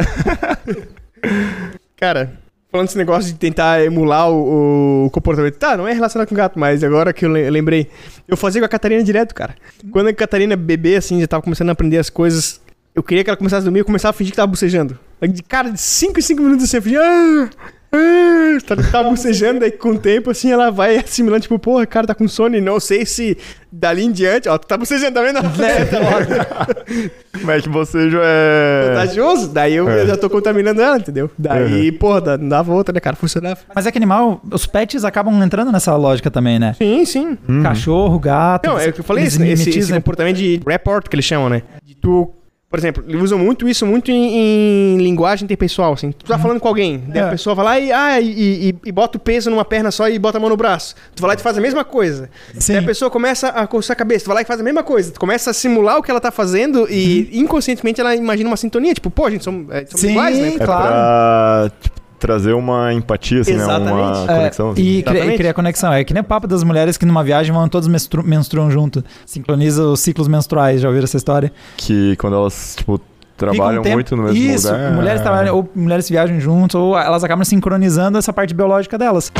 [1.96, 2.32] Cara,
[2.70, 5.56] falando desse negócio de tentar emular o, o comportamento.
[5.56, 7.88] Tá, não é relacionado com gato, mas agora que eu le- eu lembrei.
[8.26, 9.54] Eu fazia com a Catarina direto, cara.
[9.90, 12.60] Quando a Catarina bebê, assim, já tava começando a aprender as coisas.
[12.94, 14.98] Eu queria que ela começasse a dormir, eu começava a fingir que tava bocejando.
[15.22, 17.00] De cara, de 5 em 5 minutos assim, eu fingia.
[17.02, 17.48] Ah,
[18.66, 22.14] tá- tava bocejando, daí com o tempo, assim, ela vai assimilando, tipo, porra, cara, tá
[22.14, 23.36] com sono e não sei se
[23.70, 25.40] dali em diante, ó, tu tá bocejando também, não?
[25.64, 27.10] É, tá logo.
[27.44, 28.88] Mas é que você já é.
[28.90, 30.02] Contagioso, daí eu, É.
[30.02, 31.30] eu já tô contaminando ela, entendeu?
[31.38, 33.14] Daí, porra, dá- dava outra, né, cara?
[33.16, 33.58] Funcionava.
[33.74, 36.74] Mas é que animal, os pets acabam entrando nessa lógica também, né?
[36.76, 37.38] Sim, sim.
[37.62, 38.66] Cachorro, gato.
[38.68, 41.48] Não, é o que eu falei, esse, esse, esse comportamento de report que eles chamam,
[41.48, 41.62] né?
[41.84, 42.30] De tu,
[42.70, 46.12] por exemplo, eles usam muito isso muito em, em linguagem interpessoal, assim.
[46.12, 47.26] Tu tá falando com alguém, daí É.
[47.26, 50.08] a pessoa vai lá e, ah, e, e- e bota o peso numa perna só
[50.08, 50.94] e bota a mão no braço.
[51.14, 52.28] Tu vai lá e tu faz a mesma coisa.
[52.58, 52.74] Sim.
[52.74, 54.82] Daí a pessoa começa a coçar a cabeça, tu vai lá e faz a mesma
[54.82, 55.10] coisa.
[55.12, 58.92] Tu começa a simular o que ela tá fazendo e inconscientemente ela imagina uma sintonia.
[58.92, 60.48] Tipo, pô, gente, somos, é, somos Sim, iguais, né?
[60.54, 60.82] É claro.
[60.88, 63.64] pra tipo, trazer uma empatia, assim, né?
[63.64, 64.30] Uma Exatamente.
[64.30, 64.70] É, conexão.
[64.70, 64.82] assim.
[64.82, 65.32] e, Exatamente.
[65.34, 65.92] e cria conexão.
[65.92, 69.04] É que nem o papo das mulheres que numa viagem vão todos menstru menstruam junto.
[69.26, 70.80] Sincroniza os ciclos menstruais.
[70.80, 71.52] Já ouviram essa história?
[71.76, 73.00] Que quando elas, tipo,
[73.36, 74.92] trabalham um tempo- muito no mesmo Isso, lugar.
[74.92, 79.30] mulheres trabalham, ou mulheres viajam juntos, ou elas acabam sincronizando essa parte biológica delas.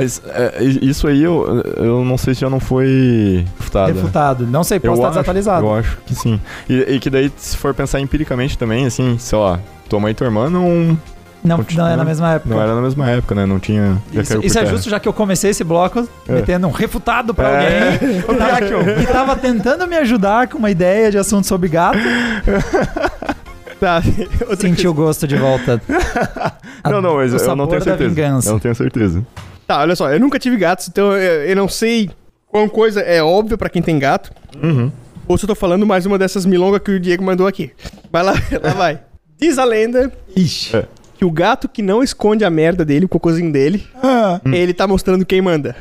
[0.00, 3.92] Mas é, isso aí eu, eu não sei se já não foi refutado.
[3.92, 4.46] Refutado.
[4.46, 5.66] Não sei, posso Eu estar acho, desatualizado.
[5.66, 6.40] eu acho que sim.
[6.68, 9.58] E, e que daí, se for pensar empiricamente também, assim, sei lá,
[9.88, 10.96] tua mãe e tua irmã não,
[11.44, 12.54] Não, Continua- não é na mesma época.
[12.54, 13.46] não era na mesma época, né?
[13.46, 13.96] Não tinha.
[14.12, 16.32] Isso, isso é justo, já que eu comecei esse bloco É.
[16.32, 17.92] metendo um refutado pra É.
[17.92, 21.98] alguém que tava, que tava tentando me ajudar com uma ideia de assunto sobre gato.
[23.80, 24.02] Tá.
[24.58, 25.80] Senti o gosto de volta.
[26.82, 28.20] A- Não, não, mas eu não tenho certeza.
[28.48, 29.22] Eu não tenho certeza.
[29.68, 32.10] Tá, olha só, eu nunca tive gatos, então eu, eu não sei
[32.46, 34.32] qual coisa é óbvia pra quem tem gato.
[34.62, 34.90] Uhum.
[35.28, 37.70] Ou se eu tô falando mais uma dessas milongas que o Diego mandou aqui.
[38.10, 38.32] Vai lá,
[38.64, 39.00] lá vai.
[39.38, 40.74] Diz a lenda Ixi.
[40.74, 40.86] É.
[41.18, 44.86] que o gato que não esconde a merda dele, o cocôzinho dele, Ah, ele tá
[44.88, 45.76] mostrando quem manda.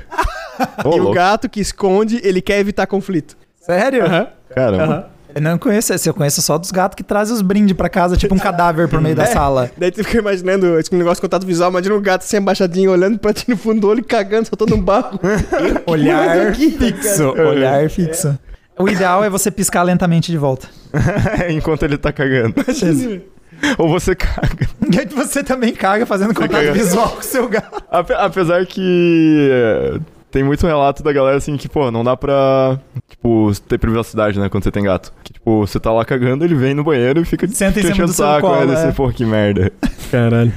[0.83, 1.13] Ô, e o louco.
[1.13, 3.37] gato que esconde, ele quer evitar conflito.
[3.61, 4.03] sério?
[4.05, 4.83] Aham, Caramba.
[4.83, 5.05] aham.
[5.37, 8.17] Eu não conheço esse, eu conheço só dos gatos que trazem os brindes pra casa,
[8.17, 9.27] tipo um cadáver por meio da É.
[9.27, 9.69] sala.
[9.77, 13.19] Daí tu fica imaginando esse negócio de contato visual, imagina um gato assim abaixadinho, olhando
[13.19, 15.19] pra ti no fundo do olho, cagando, soltando um barro.
[15.85, 17.29] Olhar aqui, tá fixo.
[17.33, 18.37] Olhar fixo.
[18.79, 20.67] O ideal é você piscar lentamente de volta.
[21.49, 22.53] Enquanto ele tá cagando.
[23.77, 24.67] Ou você caga.
[24.91, 26.73] E aí você também caga fazendo contato caga.
[26.73, 27.83] visual com o seu gato.
[27.91, 29.99] Ape- apesar que é,
[30.37, 34.47] tem muito relato da galera assim que, pô, não dá pra, tipo, ter privacidade, né,
[34.49, 35.11] quando você tem gato.
[35.23, 37.87] Que, tipo, você tá lá cagando, ele vem no banheiro e fica Senta em te
[37.87, 38.41] cima enchendo do saco.
[38.41, 38.75] colo, aí é.
[38.75, 39.73] você, pô, que merda.
[40.11, 40.53] Caralho.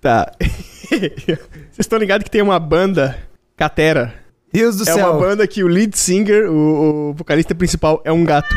[0.00, 0.32] Tá.
[0.90, 1.38] Vocês
[1.78, 3.16] estão ligados que tem uma banda
[3.56, 4.12] catera
[4.52, 5.08] Deus do É céu.
[5.12, 8.52] uma banda que o lead singer, o, o vocalista principal, é um gato.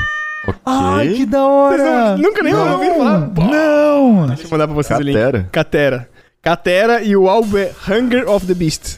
[0.48, 0.60] Ok.
[0.66, 2.18] Ai, que da hora!
[2.18, 3.20] Nunca nem ouviram falar?
[3.52, 4.28] Não!
[4.30, 5.14] Deixa eu mandar pra vocês o link.
[5.14, 5.50] Catera.
[5.52, 6.10] Catera.
[6.42, 8.98] Catera e o álbum é Hunger of the Beast.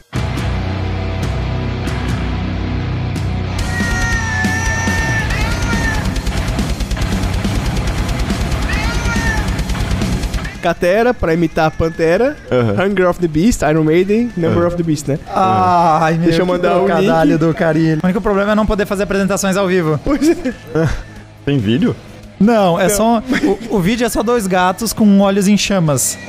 [10.66, 12.36] Catera, pra imitar a Pantera.
[12.76, 15.16] Hunger of the Beast, Iron Maiden, Number of the Beast, né?
[15.32, 17.38] Ai, meu Deixa eu mandar o trocadilho link.
[17.38, 17.98] do carinho.
[18.02, 20.00] O único problema é não poder fazer apresentações ao vivo.
[20.04, 20.34] Pois é.
[21.46, 21.94] Tem vídeo?
[22.40, 23.22] Não, é só.
[23.70, 26.18] O, o vídeo é só dois gatos com olhos em chamas.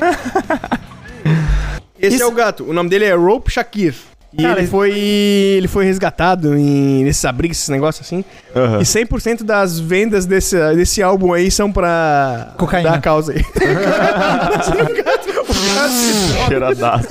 [2.00, 2.63] Esse Isso- é o gato.
[2.63, 3.95] O nome dele é Rope Shakir.
[4.34, 8.24] E Cara, ele foi ele foi resgatado em nesses abrigos, esses negócios assim.
[8.56, 8.80] Aham.
[8.80, 12.92] E 100% das vendas desse, desse álbum aí são pra Cocaína.
[12.92, 13.44] dar causa aí.
[16.48, 17.08] Cheiradaço.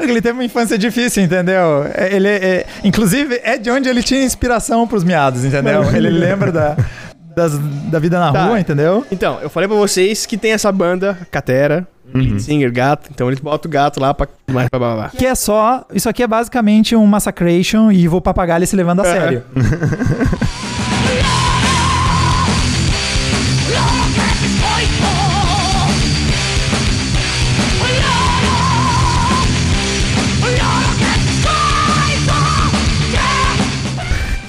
[0.00, 1.84] Ele teve uma infância difícil, entendeu?
[1.94, 5.82] É, Ele, é, inclusive, é de onde ele tinha inspiração pros miados, entendeu?
[5.94, 6.76] Ele lembra da,
[7.34, 7.58] das-
[7.90, 8.44] da vida na Tá.
[8.46, 9.04] rua, entendeu?
[9.12, 13.08] Então, eu falei pra vocês que tem essa banda, Catera, lead singer, gato.
[13.12, 15.08] Então eles botam o gato lá pra mais pra babá.
[15.10, 15.84] Que é só.
[15.92, 19.12] Isso aqui é basicamente um Massacration e vou papagaio ele se levando a É.
[19.20, 19.42] sério.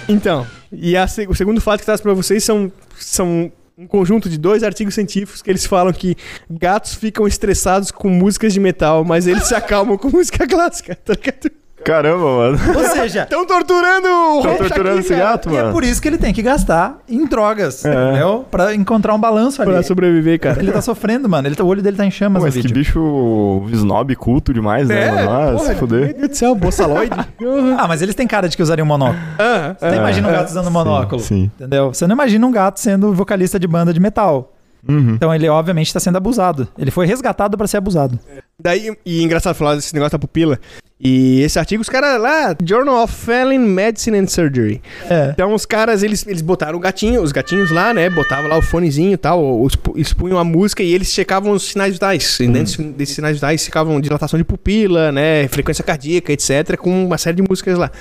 [0.10, 4.28] Então, e a o segundo fato que eu traz pra vocês são, são um conjunto
[4.28, 6.16] de dois artigos científicos que eles falam que
[6.50, 11.14] gatos ficam estressados com músicas de metal, mas eles se acalmam com música clássica, tá
[11.14, 11.52] ligado?
[11.88, 12.58] Caramba, mano.
[12.76, 15.74] Ou seja, Estão torturando o Estão torturando esse cara, gato, e é mano.
[15.74, 17.90] por isso que ele tem que gastar em drogas, É.
[18.10, 18.46] entendeu?
[18.52, 19.72] Pra encontrar um balanço ali.
[19.72, 20.60] Pra sobreviver, cara.
[20.60, 21.48] Ele tá sofrendo, mano.
[21.48, 25.12] Ele tá- o olho dele tá em chamas Mas que bicho snob culto demais, né,
[25.12, 25.30] mano?
[25.32, 26.02] Ah, É, porra, se fuder.
[26.08, 27.16] Meu Deus do céu, boçaloide.
[27.80, 29.18] Ah, mas eles têm cara de que usariam monóculo.
[29.40, 30.02] Aham, Você não aham.
[30.02, 31.22] imagina um gato usando monóculo.
[31.22, 31.52] sim.
[31.56, 31.94] Entendeu?
[31.94, 34.54] Você não imagina um gato sendo vocalista de banda de metal.
[34.88, 35.14] Uhum.
[35.16, 36.68] Então ele, obviamente, tá sendo abusado.
[36.78, 38.20] Ele foi resgatado pra ser abusado.
[38.60, 40.60] Daí, e engraçado falar desse negócio da pupila.
[41.00, 44.82] E esse artigo, os caras lá, Journal of Felon Medicine and Surgery.
[45.10, 45.30] É.
[45.32, 48.10] Então os caras, eles, eles botaram o gatinho, os gatinhos lá, né?
[48.10, 52.40] Botavam lá o fonezinho e tal, expunham a música e eles checavam os sinais vitais.
[52.40, 55.48] E dentro desses sinais vitais checavam dilatação de pupila, né?
[55.50, 56.76] Frequência cardíaca, etc.
[56.78, 57.92] Com uma série de músicas lá.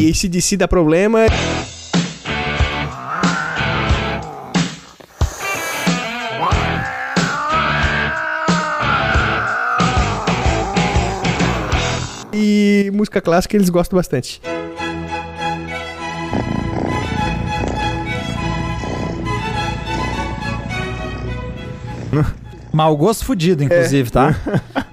[0.00, 1.20] E esse DC dá problema.
[12.80, 14.40] E música clássica eles gostam bastante.
[22.72, 24.12] Mau gosto fudido, inclusive, É.
[24.12, 24.34] tá?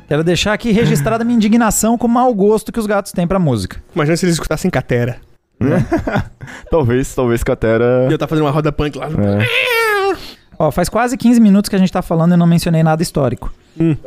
[0.07, 3.37] Quero deixar aqui registrada minha indignação com o mau gosto que os gatos têm pra
[3.39, 3.77] música.
[3.93, 5.17] Imagina se eles escutassem Catera.
[6.71, 8.07] Talvez, talvez Catera.
[8.09, 9.07] E eu tava fazendo uma roda punk lá.
[9.07, 10.15] É,
[10.57, 13.51] Ó, faz quase 15 minutos que a gente tá falando e não mencionei nada histórico.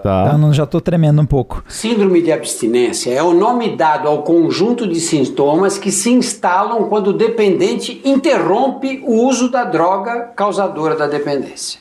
[0.02, 0.24] Tá.
[0.34, 1.64] Então eu já tô tremendo um pouco.
[1.68, 7.08] Síndrome de abstinência é o nome dado ao conjunto de sintomas que se instalam quando
[7.08, 11.80] o dependente interrompe o uso da droga causadora da dependência.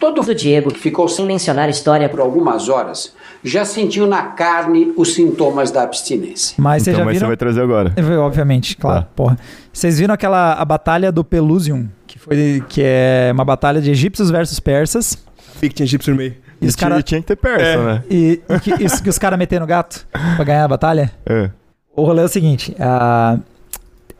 [0.00, 3.12] Todo do Diego, que ficou sem mencionar história por algumas horas
[3.42, 6.54] já sentiu na carne os sintomas da abstinência.
[6.58, 7.28] Mas Então, já mas você viram.
[7.28, 7.92] vai trazer agora.
[8.20, 9.08] Obviamente, claro, Tá.
[9.14, 9.38] porra.
[9.72, 14.30] Vocês viram aquela a batalha do Pelusium, que foi que é uma batalha de egípcios
[14.30, 15.18] versus persas.
[15.60, 16.34] Vi que tinha egípcio no meio.
[16.60, 17.76] E os cara, tinha que ter persa, É.
[17.84, 18.02] né?
[18.10, 21.10] e, e que, isso que os caras meteram no gato pra ganhar a batalha.
[21.26, 21.50] É.
[21.94, 23.38] O rolê é o seguinte, a-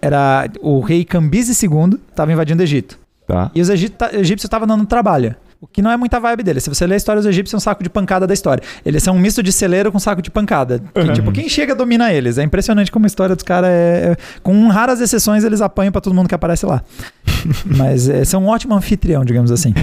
[0.01, 2.99] era o rei Cambises II tava invadindo o Egito.
[3.27, 3.51] Tá.
[3.55, 5.35] E os egípcios estavam dando trabalho.
[5.61, 6.61] O que não é muita vibe dele.
[6.61, 8.63] Se você ler a história dos egípcios, é um saco de pancada da história.
[8.87, 10.81] Eles são um misto de celeiro com saco de pancada.
[10.95, 12.39] Que, Tipo, quem chega domina eles.
[12.39, 16.01] É impressionante como a história dos caras é, é- Com raras exceções, eles apanham pra
[16.01, 16.81] todo mundo que aparece lá.
[17.67, 19.75] Mas é, são um ótimo anfitrião, digamos assim.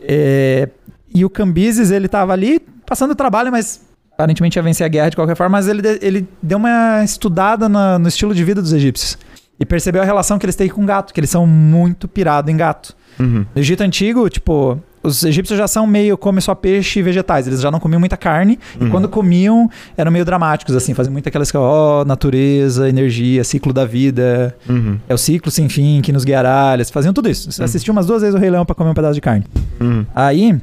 [0.00, 0.68] É,
[1.14, 3.80] e o Cambises, ele tava ali passando trabalho, mas
[4.12, 5.56] aparentemente ia vencer a guerra de qualquer forma.
[5.58, 9.16] Mas ele, ele deu uma estudada na- no estilo de vida dos egípcios.
[9.58, 12.56] E percebeu a relação que eles têm com gato, que eles são muito pirados em
[12.56, 12.94] gato.
[13.20, 13.46] Uhum.
[13.54, 17.46] No Egito Antigo, tipo, os egípcios já são meio come só peixe e vegetais.
[17.46, 18.58] Eles já não comiam muita carne.
[18.80, 20.92] E quando comiam, eram meio dramáticos, assim.
[20.92, 24.56] Faziam muito aquelas coisas, ó, natureza, energia, ciclo da vida.
[24.68, 24.98] Uhum.
[25.08, 26.72] É o ciclo sem fim que nos guiará.
[26.74, 27.62] Eles faziam tudo isso.
[27.62, 29.44] Assistiu umas duas vezes o Rei Leão pra comer um pedaço de carne.
[29.80, 30.04] Uhum.
[30.14, 30.60] Aí...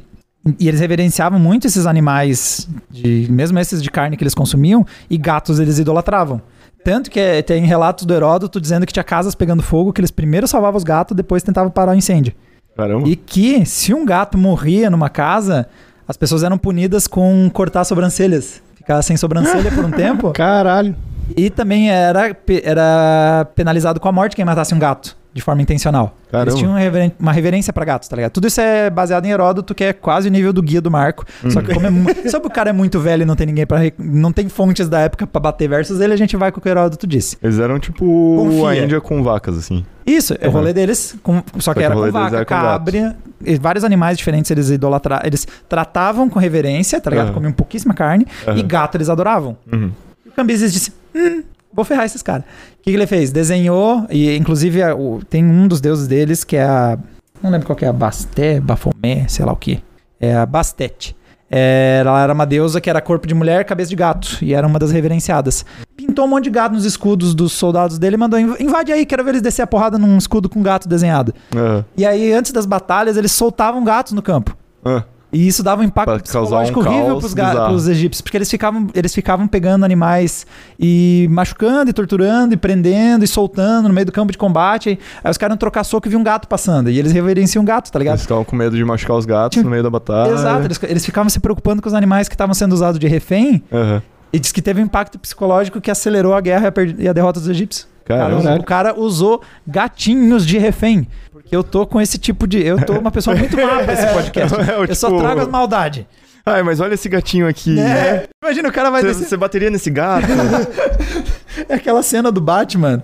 [0.58, 5.16] E eles reverenciavam muito esses animais, de, mesmo esses de carne que eles consumiam, e
[5.16, 6.42] gatos eles idolatravam.
[6.84, 10.10] Tanto que é, tem relatos do Heródoto dizendo que tinha casas pegando fogo, que eles
[10.10, 12.34] primeiro salvavam os gatos, depois tentavam parar o incêndio.
[12.76, 13.08] Caramba.
[13.08, 15.68] E que, se um gato morria numa casa,
[16.08, 18.60] as pessoas eram punidas com cortar sobrancelhas.
[18.74, 20.32] Ficar sem sobrancelha por um tempo.
[20.32, 20.96] Caralho.
[21.36, 26.16] E também era, era penalizado com a morte quem matasse um gato de forma intencional.
[26.30, 26.50] Caramba.
[26.50, 26.74] Eles tinham
[27.18, 28.32] uma reverência pra gatos, tá ligado?
[28.32, 31.24] Tudo isso é baseado em Heródoto, que é quase o nível do guia do Marco.
[31.50, 33.66] Só que como é mu- sabe o cara é muito velho e não tem ninguém
[33.66, 36.62] para não tem fontes da época pra bater versus ele, a gente vai com o
[36.62, 37.36] que o Heródoto disse.
[37.42, 38.68] Eles eram tipo Confia.
[38.68, 39.84] a Índia com vacas, assim.
[40.06, 43.56] Isso, é o rolê deles, com- só que era com vaca, era com cabra, e
[43.56, 47.28] vários animais diferentes eles idolatravam, eles tratavam com reverência, tá ligado?
[47.28, 47.34] Uhum.
[47.34, 48.66] Comiam pouquíssima carne, e Uhum.
[48.66, 49.56] gato eles adoravam.
[49.72, 49.90] Uhum.
[50.26, 52.44] E o Cambises disse: hum, vou ferrar esses caras.
[52.44, 53.30] O que, que ele fez?
[53.30, 56.98] Desenhou, e inclusive a- o- tem um dos deuses deles que é a.
[57.42, 59.82] Não lembro qual que é, a Basté, Bafomé, sei lá o que.
[60.20, 61.16] É a Bastete.
[61.54, 64.66] É, ela era uma deusa que era corpo de mulher, cabeça de gato, e era
[64.66, 65.66] uma das reverenciadas.
[65.94, 69.04] Pintou um monte de gato nos escudos dos soldados dele e mandou: "Inv- invade aí,
[69.04, 71.34] quero ver eles descer a porrada num escudo com gato desenhado.
[71.54, 71.84] Aham.
[71.94, 74.56] E aí, antes das batalhas, eles soltavam gatos no campo.
[74.82, 78.50] Ah, E isso dava um impacto causar um psicológico horrível pros, pros egípcios, porque eles
[78.50, 80.46] ficavam, eles ficavam pegando animais
[80.78, 84.90] e machucando, e torturando, e prendendo, e soltando no meio do campo de combate.
[84.90, 86.90] Aí, aí os caras iam trocar soco e viam um gato passando.
[86.90, 88.14] E eles reverenciam o gato, tá ligado?
[88.16, 90.32] eles ficavam com medo de machucar os gatos Tinha- no meio da batalha.
[90.32, 93.62] Exato, eles, eles ficavam se preocupando com os animais que estavam sendo usados de refém.
[93.72, 94.02] Aham.
[94.32, 97.12] E diz que teve um impacto psicológico que acelerou a guerra e a, e a
[97.12, 97.86] derrota dos egípcios.
[98.04, 98.42] Caramba.
[98.42, 101.06] Cara, o cara usou gatinhos de refém.
[101.52, 102.64] Eu tô com esse tipo de.
[102.64, 104.54] Eu tô uma pessoa muito má pra esse podcast.
[104.58, 106.04] É, eu só tipo- trago as maldades.
[106.44, 107.78] Ai, mas olha esse gatinho aqui.
[107.78, 109.38] É, imagina, o cara vai Você, descer.
[109.38, 110.26] bateria nesse gato?
[111.68, 113.02] É aquela cena do Batman,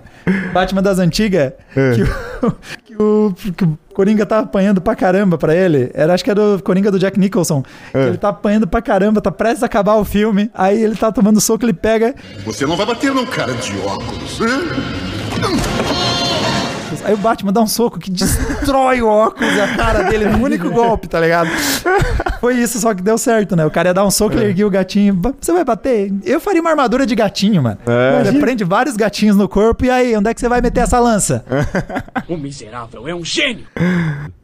[0.51, 1.91] Batman das antigas, É.
[1.93, 2.51] que, o,
[2.83, 5.91] que, o, que o Coringa tá apanhando pra caramba pra ele.
[5.93, 7.61] Era, acho que era o Coringa do Jack Nicholson.
[7.61, 8.07] que É.
[8.07, 10.49] ele tá apanhando pra caramba, tá prestes a acabar o filme.
[10.51, 12.15] Aí ele tá tomando soco, ele pega.
[12.43, 16.18] Você não vai bater num cara de óculos, né?
[17.03, 20.43] Aí o Batman dá um soco que destrói o óculos e a cara dele no
[20.43, 21.49] único golpe, tá ligado?
[22.39, 23.65] Foi isso, só que deu certo, né?
[23.65, 25.13] O cara ia dar um soco, ele erguia o gatinho.
[25.13, 26.11] "Ba- Você vai bater?
[26.23, 27.77] Eu faria uma armadura de gatinho, mano.
[27.85, 28.23] É.
[28.23, 30.99] Você prende vários gatinhos no corpo e aí, onde é que você vai meter essa
[30.99, 31.43] lança?
[32.27, 33.65] O miserável é um gênio.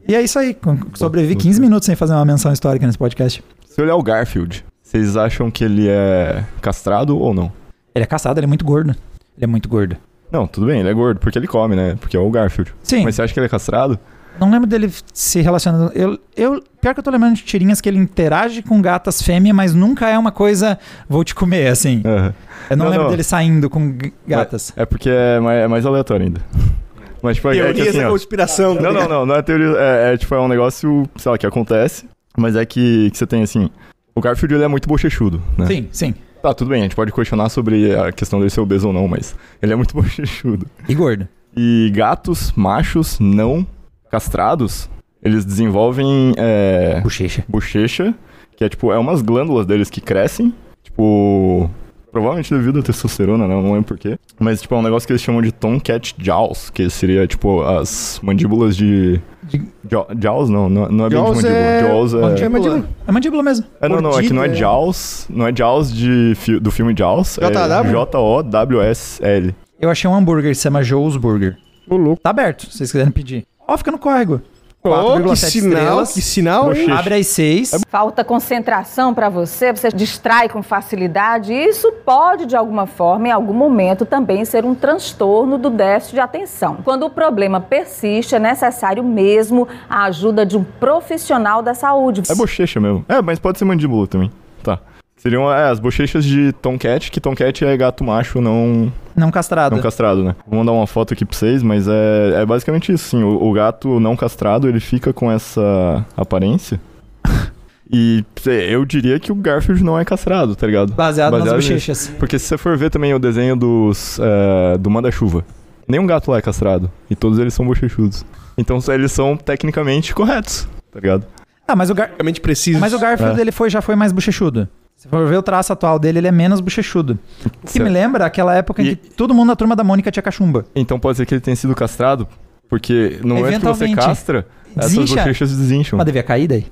[0.08, 0.56] E é isso aí.
[0.94, 3.42] Sobrevivi 15 minutos sem fazer uma menção histórica nesse podcast.
[3.68, 7.52] Se olhar o Garfield, vocês acham que ele é castrado ou não?
[7.94, 8.90] Ele é caçado, ele é muito gordo.
[8.90, 9.96] Ele é muito gordo.
[10.30, 11.96] Não, tudo bem, ele é gordo, porque ele come, né?
[12.00, 12.74] Porque é o Garfield.
[12.82, 13.04] Sim.
[13.04, 13.98] Mas você acha que ele é castrado?
[14.38, 15.90] Não lembro dele se relacionando.
[15.94, 19.54] Eu, eu, pior que eu tô lembrando de tirinhas que ele interage com gatas fêmea,
[19.54, 22.02] mas nunca é uma coisa vou te comer, assim.
[22.04, 22.34] Aham.
[22.68, 23.10] Eu não, Não, lembro não.
[23.12, 24.72] dele saindo com gatas.
[24.76, 26.40] É porque é mais, é mais aleatório ainda.
[27.22, 28.74] Mas, tipo, é, é que assim, da ó, conspiração.
[28.74, 29.08] Não, não, ligado?
[29.08, 29.74] não, não é teoria.
[29.78, 33.26] É, é, tipo, é um negócio, sei lá, que acontece, mas é que, que você
[33.26, 33.68] tem assim.
[34.14, 35.66] O Garfield ele é muito bochechudo, né?
[35.66, 36.14] Sim, sim.
[36.46, 39.08] Tá, tudo bem, a gente pode questionar sobre a questão dele ser obeso ou não,
[39.08, 40.64] mas ele é muito bochechudo.
[40.88, 41.26] E gordo.
[41.56, 43.66] E gatos machos não
[44.08, 44.88] castrados,
[45.20, 47.44] eles desenvolvem é, Bochecha.
[47.48, 48.14] bochecha,
[48.56, 50.54] que é tipo, é umas glândulas deles que crescem,
[50.84, 51.68] tipo,
[52.16, 53.54] provavelmente devido à testosterona, né?
[53.54, 54.18] Eu não lembro porquê.
[54.40, 58.18] Mas, tipo, é um negócio que eles chamam de tomcat jaws, que seria, tipo, as
[58.22, 59.20] mandíbulas de...
[59.42, 61.58] De- Jaw- Jaws não, não, não é bem de Jaws mandíbula.
[61.60, 62.16] é- Jaws é...
[62.44, 62.88] É mandíbula.
[63.06, 63.66] É mandíbula mesmo.
[63.80, 64.52] É, não, não, é que não é.
[64.54, 67.92] Jaws, não é Jaws de, fi- do filme Jaws, é JW?
[67.92, 69.54] J-O-W-S-L.
[69.80, 71.56] Eu achei um hambúrguer que se chama Joe's Burger.
[71.88, 72.20] Ô, louco.
[72.22, 73.44] Tá aberto, se vocês quiserem pedir.
[73.68, 74.40] Ó, fica no córrego.
[74.88, 76.12] Ô, 4,7 que sinal, estrelas.
[76.12, 76.90] que sinal, hein?
[76.90, 77.84] Abre às 6.
[77.88, 81.52] Falta concentração para você, você distrai com facilidade.
[81.52, 86.20] Isso pode, de alguma forma, em algum momento, também ser um transtorno do déficit de
[86.20, 86.78] atenção.
[86.84, 92.22] Quando o problema persiste, é necessário mesmo a ajuda de um profissional da saúde.
[92.28, 93.04] É bochecha mesmo.
[93.08, 94.30] É, mas pode ser mandíbula também.
[94.62, 94.80] Tá.
[95.16, 99.74] Seriam é, as bochechas de Tomcat, que Tomcat é gato macho não, Não castrado.
[99.74, 100.36] não castrado, né?
[100.46, 103.22] Vou mandar uma foto aqui pra vocês, mas é, é basicamente isso, sim.
[103.22, 106.80] O, o gato não castrado, ele fica com essa aparência.
[107.88, 108.24] E
[108.68, 110.92] eu diria que o Garfield não é castrado, tá ligado?
[110.92, 111.54] Baseado, nas nisso.
[111.54, 112.12] bochechas.
[112.18, 115.44] Porque se você for ver também o desenho dos é, do Manda-Chuva,
[115.86, 116.90] nenhum gato lá é castrado.
[117.08, 118.26] E todos eles são bochechudos.
[118.58, 121.26] Então eles são tecnicamente corretos, tá ligado?
[121.68, 122.10] Ah, mas o, Gar...
[122.42, 122.80] Preciso.
[122.80, 123.40] mas o Garfield É.
[123.40, 124.68] ele foi, já foi mais bochechudo.
[124.96, 127.18] Se for ver o traço atual dele, ele é menos bochechudo.
[127.44, 127.84] O que Certo.
[127.84, 130.64] me lembra aquela época em E- que todo mundo na turma da Mônica tinha cachumba.
[130.74, 132.26] Então pode ser que ele tenha sido castrado,
[132.68, 135.96] porque no momento que você castra, essas bochechas desincham.
[135.98, 136.66] Mas devia cair daí.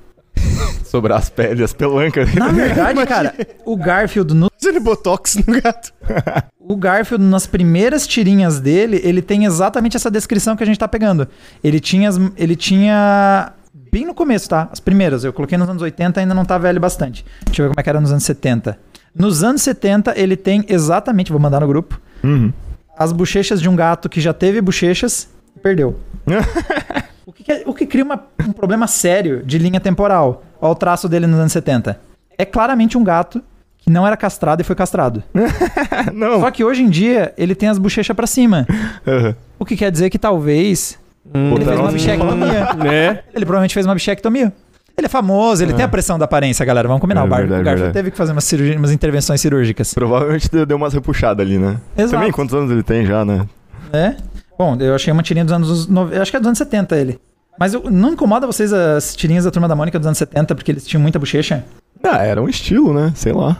[0.83, 2.33] Sobrar as peles, as pelancas.
[2.33, 3.33] Na verdade, cara,
[3.65, 5.93] o Garfield, no, Fazendo botox no gato.
[6.59, 10.87] o Garfield, nas primeiras tirinhas dele, ele tem exatamente essa descrição que a gente tá
[10.87, 11.27] pegando.
[11.63, 13.53] Ele tinha, as- ele tinha
[13.95, 14.67] bem no começo, tá?
[14.73, 15.23] As primeiras.
[15.23, 17.25] Eu coloquei nos anos 80, ainda não tá velho bastante.
[17.45, 18.77] Deixa eu ver como é que era nos anos 70.
[19.15, 22.51] Nos anos 70, ele tem exatamente, vou mandar no grupo, Uhum.
[22.97, 25.97] as bochechas de um gato que já teve bochechas e perdeu.
[27.25, 30.43] o, que, é- o que cria uma- um problema sério de linha temporal.
[30.59, 31.97] Olha o traço dele nos anos 70.
[32.37, 33.41] É claramente um gato
[33.77, 35.23] que não era castrado e foi castrado.
[36.41, 38.67] Só que hoje em dia ele tem as bochechas pra cima.
[39.07, 39.35] Aham.
[39.57, 40.99] O que quer dizer que talvez
[41.33, 42.73] ele fez uma um- bichectomia.
[42.77, 43.09] Né?
[43.33, 44.53] Ele provavelmente fez uma bichectomia.
[44.97, 46.87] Ele é famoso, ele tem a pressão da aparência, galera.
[46.87, 47.21] Vamos combinar.
[47.21, 47.93] É o Bar- verdade, o Garfield verdade.
[47.93, 49.93] teve que fazer umas, cirurgi- umas intervenções cirúrgicas.
[49.93, 51.77] Provavelmente deu deu umas repuxadas ali, né?
[51.97, 52.13] Exato.
[52.13, 53.45] Também, quantos anos ele tem já, né?
[53.91, 54.15] né?
[54.57, 55.87] Bom, eu achei uma tirinha dos anos.
[55.87, 57.19] nove- Eu acho que é dos anos 70 ele.
[57.59, 60.71] Mas eu- não incomoda vocês as tirinhas da turma da Mônica dos anos 70, porque
[60.71, 61.65] eles tinham muita bochecha?
[62.01, 63.11] Ah, era um estilo, né?
[63.15, 63.57] Sei lá.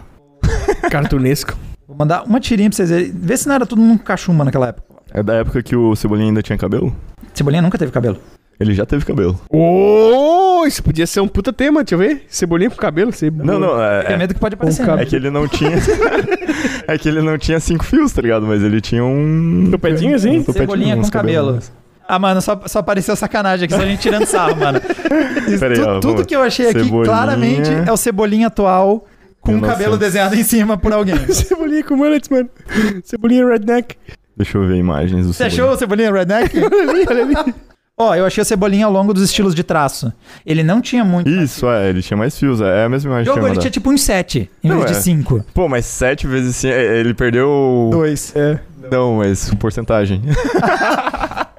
[0.90, 1.54] Cartunesco.
[1.88, 3.12] Vou mandar uma tirinha pra vocês verem.
[3.14, 4.95] Vê se não era tudo num cachumba naquela época.
[5.16, 6.94] É da época que o Cebolinha ainda tinha cabelo?
[7.34, 8.18] Cebolinha nunca teve cabelo.
[8.60, 9.40] Ele já teve cabelo.
[9.50, 12.26] Ô, isso podia ser um puta tema, deixa eu ver.
[12.28, 13.12] Cebolinha com cabelo.
[13.44, 14.86] Não, não, é, Tem é, medo que pode aparecer.
[14.86, 14.98] cabelo.
[14.98, 15.04] né?
[15.04, 15.72] é que ele não tinha.
[16.86, 18.46] é que ele não tinha cinco fios, tá ligado?
[18.46, 19.70] Mas ele tinha um.
[19.72, 20.40] Topetinho assim?
[20.40, 21.48] Um Cebolinha com cabelo.
[21.48, 21.72] cabelos.
[22.08, 24.80] Ah, mano, só, só apareceu sacanagem aqui, só a gente tirando sarro, mano.
[25.48, 26.26] Isso, Pera aí, tu- ó, tudo vamos.
[26.28, 27.06] que eu achei aqui, Cebolinha.
[27.06, 29.08] claramente, é o Cebolinha atual
[29.42, 29.70] com o 1900.
[29.70, 31.18] cabelo desenhado em cima por alguém.
[31.34, 32.50] Cebolinha com mullets, mano.
[33.04, 33.96] Cebolinha redneck.
[34.38, 35.64] Deixa eu ver imagens do Você Cebolinha.
[35.64, 36.58] achou o Cebolinha Redneck?
[36.60, 37.56] Olha ali, olha ali.
[37.98, 40.12] Ó, eu achei o Cebolinha ao longo dos estilos de traço.
[40.46, 41.30] Ele não tinha muito.
[41.30, 43.72] Isso, é, ele tinha mais fios, é a mesma imagem que Jogo eu ele tinha
[43.72, 45.02] tipo uns 7 em Não, vez de é.
[45.02, 45.46] 5.
[45.54, 47.88] Pô, mas sete vezes assim, é, ele perdeu...
[47.94, 48.36] Dois.
[48.36, 48.60] É.
[48.92, 50.22] Não, mas porcentagem.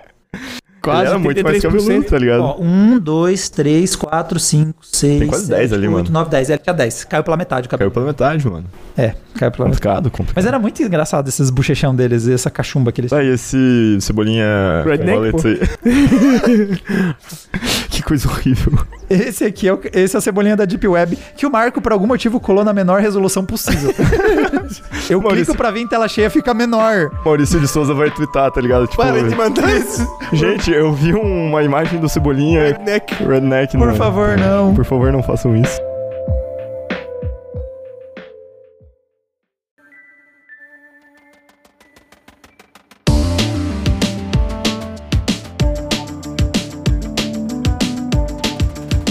[0.90, 1.62] Quase era muito mais 33%.
[1.62, 2.40] cabeludo, tá ligado?
[2.42, 5.18] Ó, 1, 2, 3, 4, 5, 6.
[5.18, 6.10] Tem quase 10 ali, 8, mano.
[6.10, 6.50] 9, 10.
[6.50, 7.04] Ele tinha 10.
[7.04, 7.90] Caiu pela metade o cabelo.
[7.90, 8.64] Caiu pela metade, mano.
[8.96, 9.68] É, caiu pela metade.
[9.68, 10.36] Complicado, complicado.
[10.36, 13.98] Mas era muito engraçado esses bochechão deles e essa cachumba que eles Tá, e esse
[14.00, 14.82] Cebolinha...
[14.84, 15.48] Redneck, Wallet pô.
[15.48, 16.78] aí?
[17.90, 18.72] que coisa horrível.
[19.08, 21.92] Esse aqui é o, esse é o Cebolinha da Deep Web, que o Marco, por
[21.92, 23.94] algum motivo, colou na menor resolução possível.
[25.08, 25.46] Eu Maurício.
[25.46, 27.10] clico pra vir em tela cheia, fica menor.
[27.24, 28.86] Maurício de Souza vai twittar, tá ligado?
[28.88, 30.06] Tipo, Para de mandar isso.
[30.32, 33.14] Gente, eu vi uma imagem do Cebolinha Redneck.
[33.24, 34.74] Redneck Por no- favor, não.
[34.74, 35.80] Por favor, não façam isso.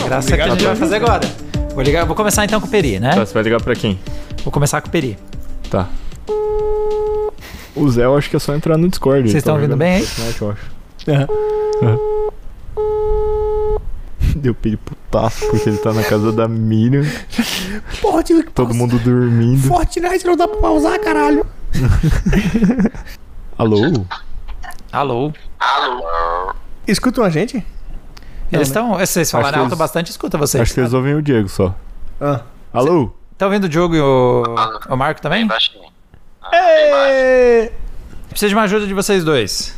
[0.06, 1.22] Graças a que a gente vai fazer agora.
[1.74, 3.12] Vou, ligar, vou começar então com o Peri, né?
[3.14, 4.00] Tá, você vai ligar pra quem?
[4.44, 5.18] Vou começar com o Peri.
[5.70, 5.88] Tá.
[7.76, 9.24] O Zé, eu acho que é só entrar no Discord.
[9.24, 10.08] Vocês estão tá ouvindo bem aí?
[10.40, 10.75] Eu acho.
[11.08, 11.28] Aham.
[14.36, 17.04] Deu pedi putaço porque ele tá na casa da Miriam.
[18.02, 18.82] Porra, tive que Todo pausar.
[18.82, 19.68] mundo dormindo.
[19.68, 21.46] Fortnite não dá pra pausar, caralho.
[23.58, 24.06] Alô?
[24.92, 25.32] Alô?
[26.88, 27.66] Escutam a gente?
[28.52, 28.98] Eles estão.
[28.98, 30.62] Vocês falaram alto eles- bastante, escuta vocês.
[30.62, 31.74] Acho que eles ouvem o Diego só.
[32.20, 32.42] Ah.
[32.74, 33.12] Alô?
[33.38, 34.44] Tá ouvindo o Diogo e o,
[34.90, 35.48] o Marco também?
[36.54, 37.72] Ê!
[38.30, 39.76] Preciso de uma ajuda de vocês dois.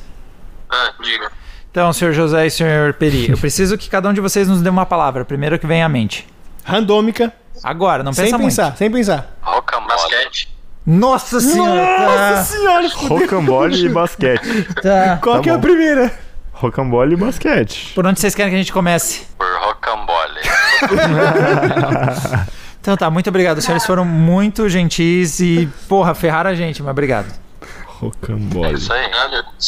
[0.70, 1.32] Ah, diga.
[1.72, 4.70] Então, senhor José e senhor Peri, eu preciso que cada um de vocês nos dê
[4.70, 6.28] uma palavra, primeiro que vem à mente.
[6.64, 7.32] Randômica.
[7.64, 8.50] Agora, não sem pensa muito.
[8.50, 9.38] pensar, sem pensar.
[9.42, 9.88] Rocambole.
[9.90, 10.56] Basquete.
[10.86, 12.06] Nossa senhora!
[12.06, 14.64] Nossa senhora, Rocambole e basquete.
[14.82, 15.20] Tá.
[15.22, 15.62] Qual Tá que é a bom.
[15.62, 16.12] primeira?
[16.54, 17.92] Rocambole e basquete.
[17.94, 19.28] Por onde vocês querem que a gente comece?
[19.38, 20.40] Por rocambole.
[22.80, 23.58] Então tá, muito obrigado.
[23.58, 27.28] Os senhores foram muito gentis e, porra, ferraram a gente, mas obrigado.
[27.86, 28.76] Rocambole.
[28.76, 29.12] Isso aí.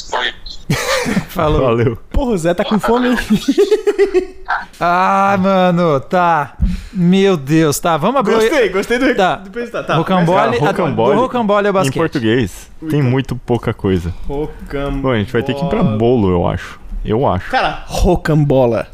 [0.09, 0.33] Foi.
[1.29, 1.61] Falou.
[1.61, 1.97] Valeu.
[2.11, 3.09] Porra, o Zé tá com fome?
[4.81, 6.55] Ah, mano, tá.
[6.93, 7.97] Meu Deus, tá.
[7.97, 8.33] Vamos abrir.
[8.35, 9.35] o- Gostei, gostei do Tá.
[9.35, 9.83] do pensar.
[9.83, 11.95] Tá, Rocambole, a- rocambole, rocambole é Em basquete.
[11.97, 14.13] português, tem muito pouca coisa.
[14.27, 15.01] Rocambole.
[15.01, 16.78] Bom, a gente vai ter que ir pra bolo, eu acho.
[17.03, 17.49] Eu acho.
[17.49, 18.87] Cara, rocambola.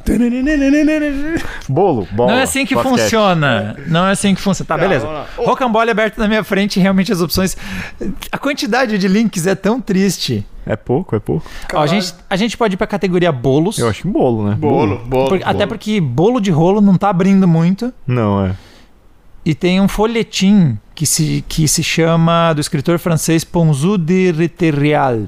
[1.67, 2.31] Bolo, bola.
[2.31, 2.91] Não é assim que basquete.
[2.99, 3.75] funciona.
[3.87, 4.67] Não é assim que funciona.
[4.67, 5.07] Tá, beleza.
[5.07, 5.25] lá.
[5.37, 7.57] Rocambole aberto na minha frente, realmente as opções.
[8.31, 10.45] A quantidade de links é tão triste.
[10.65, 11.45] É pouco, é pouco.
[11.73, 13.77] Ó, a, gente, a gente pode ir pra categoria bolos.
[13.77, 14.55] Eu acho que bolo, né?
[14.55, 15.29] Bolo, bolo.
[15.29, 17.93] Por- até porque bolo de rolo não tá abrindo muito.
[18.05, 18.51] Não, é.
[19.45, 25.19] E tem um folhetim que se, que se chama, do escritor francês Ponzu de Reterial.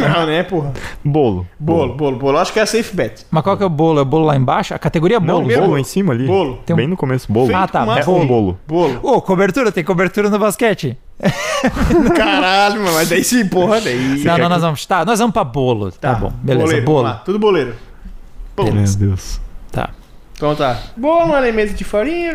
[0.00, 0.72] Não, né, porra?
[1.04, 1.46] Bolo.
[1.58, 2.38] Bolo, bolo, bolo.
[2.38, 3.24] Acho que é a safe bet.
[3.30, 3.98] Mas qual que é o bolo?
[3.98, 4.74] É o bolo lá embaixo?
[4.74, 5.60] A categoria Não, bolo.
[5.60, 6.26] bolo em cima ali.
[6.26, 6.58] Bolo.
[6.66, 7.54] Tem um- Bem no começo, bolo.
[7.54, 7.82] Ah, tá.
[7.98, 8.22] É bolo.
[8.22, 8.58] um bolo.
[8.66, 9.00] Bolo.
[9.02, 10.96] Ô, cobertura, tem cobertura no basquete.
[12.16, 14.22] Caralho, mano, mas daí sim, porra, daí.
[14.24, 14.84] não, não, nós vamos.
[14.86, 15.90] Tá, nós vamos pra bolo.
[15.92, 16.64] Tá, bom, beleza.
[16.66, 17.14] boleiro, bolo.
[17.24, 17.74] Tudo boleiro.
[18.58, 19.40] Meu Deus.
[19.70, 19.90] Tá.
[20.36, 20.78] Então tá.
[20.94, 22.34] Bolo, alimento de farinha.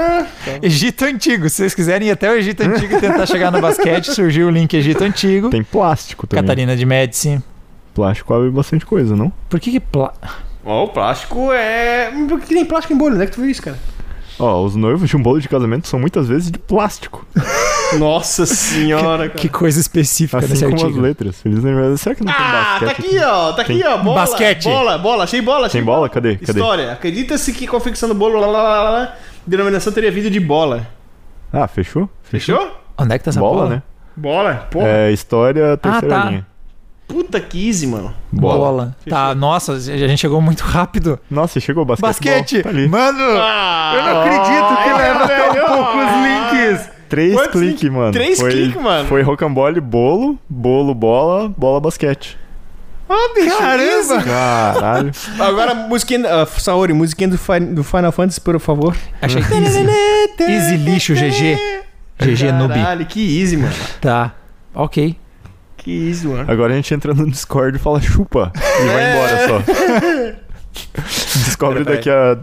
[0.62, 1.48] Egito Antigo.
[1.50, 4.50] Se vocês quiserem ir até o Egito Antigo e tentar chegar no basquete, surgiu o
[4.50, 5.50] link Egito Antigo.
[5.50, 6.42] Tem plástico também.
[6.42, 7.42] Catarina de Médici.
[7.92, 9.30] Plástico abre bastante coisa, não?
[9.48, 9.80] Por que que...
[9.80, 10.14] Pla...
[10.64, 12.10] Ó, o plástico é.
[12.26, 13.14] Por que tem plástico em bolha?
[13.14, 13.78] Onde é que tu viu isso, cara?
[14.38, 17.24] Ó, os noivos de um bolo de casamento são muitas vezes de plástico.
[17.98, 19.30] Nossa senhora, cara.
[19.40, 20.90] Que coisa específica Assim nesse como artigo.
[20.98, 21.40] as letras.
[21.40, 21.98] Feliz aniversário.
[21.98, 23.06] Será que não tem Ah, tá basquete?
[23.06, 23.52] aqui, ó.
[23.52, 23.98] Tá aqui, Tem- ó.
[23.98, 24.20] Bola.
[24.20, 24.64] Basquete.
[24.64, 25.24] Bola, bola.
[25.24, 25.66] Achei bola.
[25.66, 26.08] Achei Tem bola?
[26.08, 26.36] Cadê?
[26.36, 26.52] Cadê?
[26.58, 26.92] História.
[26.92, 29.14] Acredita-se que confecção do bolo, lá, lá, lá, lá,
[29.46, 30.86] denominação teria vindo de bola.
[31.52, 32.08] Ah, fechou?
[32.24, 32.76] Fechou?
[32.98, 33.70] Onde é que tá essa bola, bola?
[33.70, 33.82] né?
[34.16, 34.54] Bola?
[34.70, 34.88] Porra.
[34.88, 36.24] É, história, terceira tá.
[36.30, 36.46] linha.
[37.14, 38.12] Puta que easy, mano.
[38.32, 38.96] Bola.
[39.08, 41.16] Tá, nossa, a gente chegou muito rápido.
[41.30, 42.02] Nossa, chegou basquete.
[42.08, 42.62] Basquete!
[42.64, 42.88] Tá ali.
[42.88, 43.20] Mano!
[43.20, 46.90] eu não acredito que leva tão poucos links!
[47.08, 47.92] Três Quantos cliques, link?
[47.92, 48.12] mano.
[48.12, 49.08] Três cliques, mano.
[49.08, 52.36] Foi rocambole, bolo, bolo, bola, bola, basquete.
[53.08, 53.56] Ah, bicho.
[53.58, 54.22] Caramba!
[54.24, 55.12] Caralho.
[55.38, 56.26] Agora, musiquinha.
[56.42, 58.96] Uh, Saori, musiquinha do, Fi- do Final Fantasy, por favor.
[59.22, 59.86] Achei easy.
[60.50, 61.58] Easy lixo, GG.
[62.18, 62.74] GG noob.
[62.74, 63.72] Caralho, que easy, mano.
[64.00, 64.32] Tá.
[64.74, 65.16] Ok.
[65.84, 66.50] Que easy, mano.
[66.50, 68.50] Agora a gente entra no Discord e fala chupa.
[68.56, 69.62] E vai embora só.
[71.44, 72.38] Descobre daqui a.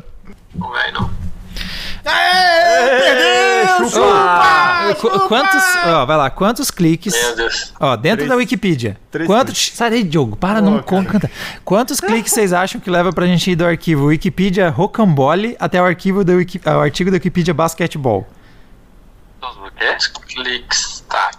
[0.56, 1.10] Não vai, não.
[4.04, 5.64] Ah, qu- quantos.
[5.86, 7.14] Ó, vai lá, quantos cliques.
[7.14, 7.74] Meu Deus.
[7.80, 8.98] Ó, dentro Três- da Wikipedia.
[9.10, 9.72] três Quantos.
[9.74, 10.36] Sai daí, Diogo.
[10.36, 11.30] Para, não conta.
[11.64, 15.86] Quantos cliques vocês acham que leva pra gente ir do arquivo Wikipedia Rocambole até o
[15.86, 18.28] arquivo do Wiki, o artigo da Wikipedia Basketball?
[19.78, 19.98] Quê?
[20.28, 21.04] Cliques.
[21.10, 21.32] Tá.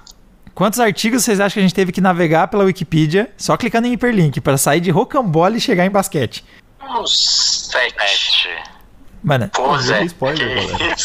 [0.54, 3.92] Quantos artigos vocês acham que a gente teve que navegar pela Wikipedia só clicando em
[3.94, 6.44] hiperlink pra sair de rocambole e chegar em basquete?
[6.82, 8.48] Uns sete.
[9.22, 10.04] Mano, Pô, Zé.
[10.04, 10.96] spoiler, galera.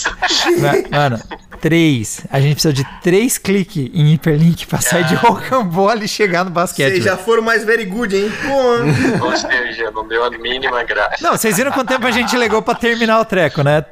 [0.91, 1.21] mano,
[1.61, 2.25] três.
[2.31, 6.49] A gente precisa de três cliques em hiperlink pra sair de rocambole e chegar no
[6.49, 6.93] basquete.
[6.93, 8.31] Vocês já foram mais very good, hein?
[8.41, 9.21] Pô.
[9.27, 11.17] Ou seja, não deu a mínima graça.
[11.21, 13.85] Não, vocês viram quanto tempo a gente legou pra terminar o treco, né?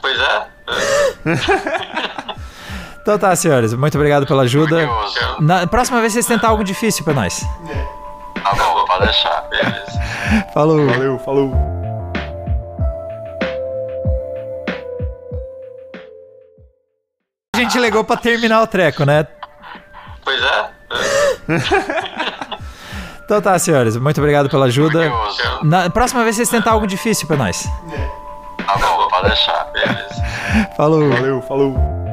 [0.00, 0.46] Pois é.
[3.06, 3.72] Então tá, senhores.
[3.72, 4.88] Muito obrigado pela ajuda.
[5.38, 7.40] Na próxima vez vocês tentar algo difícil pra nós.
[8.42, 9.42] Tá bom, pode deixar.
[9.42, 10.02] Beleza.
[10.52, 10.84] Falou.
[10.88, 11.52] Valeu, falou.
[17.54, 19.24] A gente legou pra terminar o treco, né?
[20.24, 20.70] Pois é.
[23.24, 23.96] Então tá, senhores.
[23.96, 25.10] Muito obrigado pela ajuda.
[25.64, 27.68] Na próxima vez vocês tentar algo difícil pra nós.
[28.64, 29.64] Tá bom, pode deixar.
[29.72, 30.24] Beleza.
[30.76, 31.10] Falou.
[31.10, 32.05] Valeu, falou.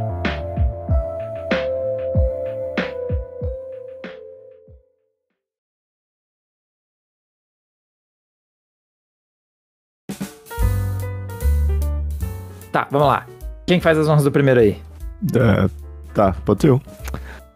[12.73, 13.27] Tá, vamos lá.
[13.67, 14.77] Quem faz as honras do primeiro aí?
[15.35, 15.69] É,
[16.11, 16.81] tá, pode ser eu.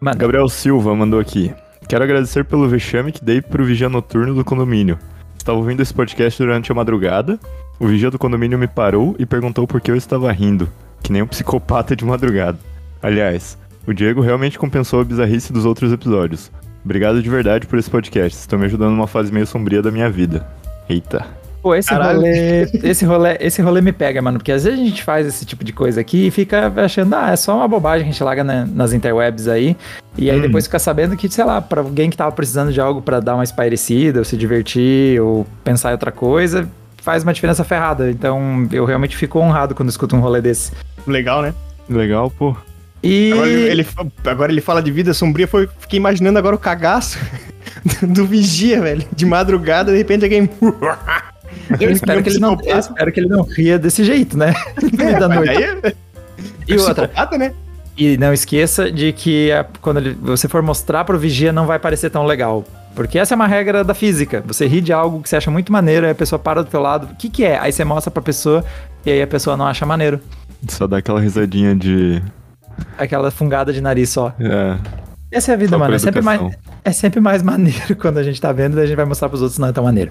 [0.00, 1.52] Mano, Gabriel Silva mandou aqui.
[1.88, 4.96] Quero agradecer pelo vexame que dei pro vigia noturno do condomínio.
[5.36, 7.36] Estava ouvindo esse podcast durante a madrugada.
[7.80, 10.68] O vigia do condomínio me parou e perguntou por que eu estava rindo,
[11.02, 12.58] que nem um psicopata de madrugada.
[13.02, 13.58] Aliás,
[13.88, 16.48] o Diego realmente compensou a bizarrice dos outros episódios.
[16.84, 18.38] Obrigado de verdade por esse podcast.
[18.38, 20.46] Estão me ajudando numa fase meio sombria da minha vida.
[20.88, 21.26] Eita.
[21.62, 22.18] Pô, esse Caralho.
[22.18, 25.44] rolê, esse rolê, esse rolê me pega, mano, porque às vezes a gente faz esse
[25.44, 28.22] tipo de coisa aqui e fica achando, ah, é só uma bobagem que a gente
[28.22, 29.76] larga na- nas interwebs aí,
[30.16, 33.00] e aí depois fica sabendo que, sei lá, pra alguém que tava precisando de algo
[33.02, 36.68] pra dar uma espairecida, ou se divertir, ou pensar em outra coisa,
[37.02, 38.10] faz uma diferença ferrada.
[38.10, 40.72] Então, eu realmente fico honrado quando escuto um rolê desse.
[41.06, 41.54] Legal, né?
[41.88, 42.56] Legal, pô.
[43.02, 43.86] E Agora ele, ele
[44.26, 47.16] agora ele fala de vida sombria, foi, fiquei imaginando agora o cagaço
[48.02, 49.04] do vigia, velho.
[49.14, 50.50] De madrugada, de repente alguém.
[51.80, 54.54] eu espero que ele não, espero que ele não ria desse jeito, né?
[54.96, 55.50] Meio da noite.
[55.50, 55.92] aí é
[56.66, 57.52] E outra, né?
[57.96, 61.78] E não esqueça de que a- quando ele- você for mostrar pro vigia, não vai
[61.78, 62.64] parecer tão legal.
[62.94, 64.42] Porque essa é uma regra da física.
[64.46, 66.80] Você ri de algo que você acha muito maneiro, aí a pessoa para do teu
[66.80, 67.08] lado.
[67.12, 67.58] O que, que é?
[67.58, 68.64] Aí você mostra pra pessoa
[69.06, 70.20] e aí a pessoa não acha maneiro.
[70.68, 72.20] Só dá aquela risadinha de.
[72.96, 74.32] Aquela fungada de nariz só.
[74.40, 74.76] É,
[75.30, 75.94] Essa é a vida, Só mano.
[75.94, 76.40] É sempre, mais,
[76.84, 79.42] é sempre mais maneiro quando a gente tá vendo, daí a gente vai mostrar pros
[79.42, 80.10] outros não é tão maneiro.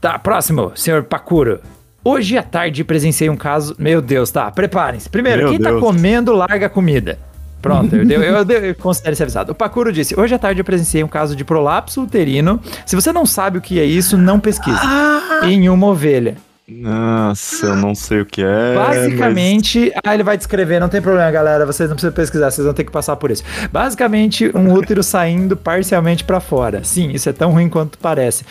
[0.00, 1.60] Tá, próximo, senhor Pakuro.
[2.04, 3.74] Hoje à tarde presenciei um caso.
[3.78, 5.08] Meu Deus, tá, preparem-se.
[5.08, 5.80] Primeiro, Meu quem tá Deus.
[5.80, 7.18] comendo, larga a comida.
[7.60, 9.50] Pronto, eu, eu, eu, eu considero ser avisado.
[9.50, 12.60] O Pakuro disse: Hoje à tarde eu presenciei um caso de prolapso uterino.
[12.86, 14.78] Se você não sabe o que é isso, não pesquise.
[15.42, 16.36] Em uma ovelha.
[16.68, 18.74] Nossa, eu não sei o que é.
[18.74, 21.64] Basicamente, ah, ele vai descrever, não tem problema, galera.
[21.66, 23.42] Vocês não precisam pesquisar, vocês vão ter que passar por isso.
[23.72, 26.84] Basicamente, um útero saindo parcialmente pra fora.
[26.84, 28.44] Sim, isso é tão ruim quanto parece.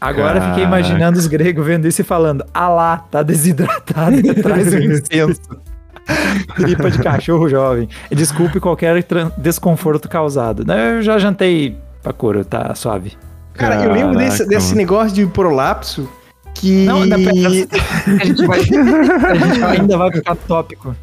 [0.00, 0.48] Agora Caraca.
[0.50, 5.40] fiquei imaginando os gregos vendo isso e falando: Ah lá, tá desidratado, traz um incenso.
[6.56, 7.88] Tripa de cachorro jovem.
[8.10, 9.02] Desculpe qualquer
[9.38, 10.70] desconforto causado.
[10.70, 13.12] Eu já jantei, Pakuro, tá suave.
[13.54, 16.08] Cara, eu lembro desse, Caraca, desse negócio de prolapso
[16.54, 16.84] que.
[16.84, 17.30] Não, pera,
[18.20, 20.94] a gente, vai, a gente ainda vai ficar tópico.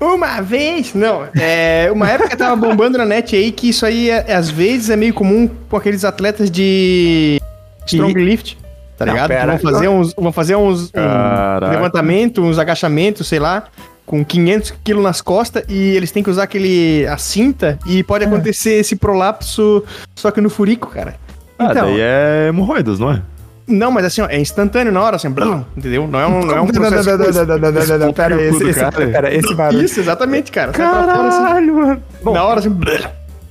[0.00, 0.92] Uma vez!
[0.92, 1.88] Não, é.
[1.92, 5.14] Uma época tava bombando na net aí que isso aí, é- às vezes, é meio
[5.14, 7.40] comum com aqueles atletas de.
[7.94, 8.24] Strong e...
[8.24, 8.58] lift.
[8.96, 9.28] Tá Não, ligado?
[9.28, 13.64] Pera, vão fazer uns, vão fazer uns um levantamento, uns agachamentos, sei lá,
[14.04, 18.24] com 500 quilos nas costas e eles têm que usar aquele a cinta e pode
[18.24, 18.26] é.
[18.26, 19.84] acontecer esse prolapso
[20.16, 21.14] só que no furico, cara.
[21.58, 23.22] Ah, então, daí é hemorroidas, não é?
[23.68, 26.08] Não, mas assim, ó, é instantâneo na hora, assim, blum, entendeu?
[26.08, 27.04] Não é um, não é um processo...
[28.14, 28.80] Pera, esse, esse,
[29.12, 29.84] pera, esse barulho...
[29.84, 30.72] Isso, exatamente, cara.
[30.72, 32.02] Tá Caralho, assim, mano.
[32.14, 32.70] Assim, na hora, assim...
[32.70, 32.96] Blum.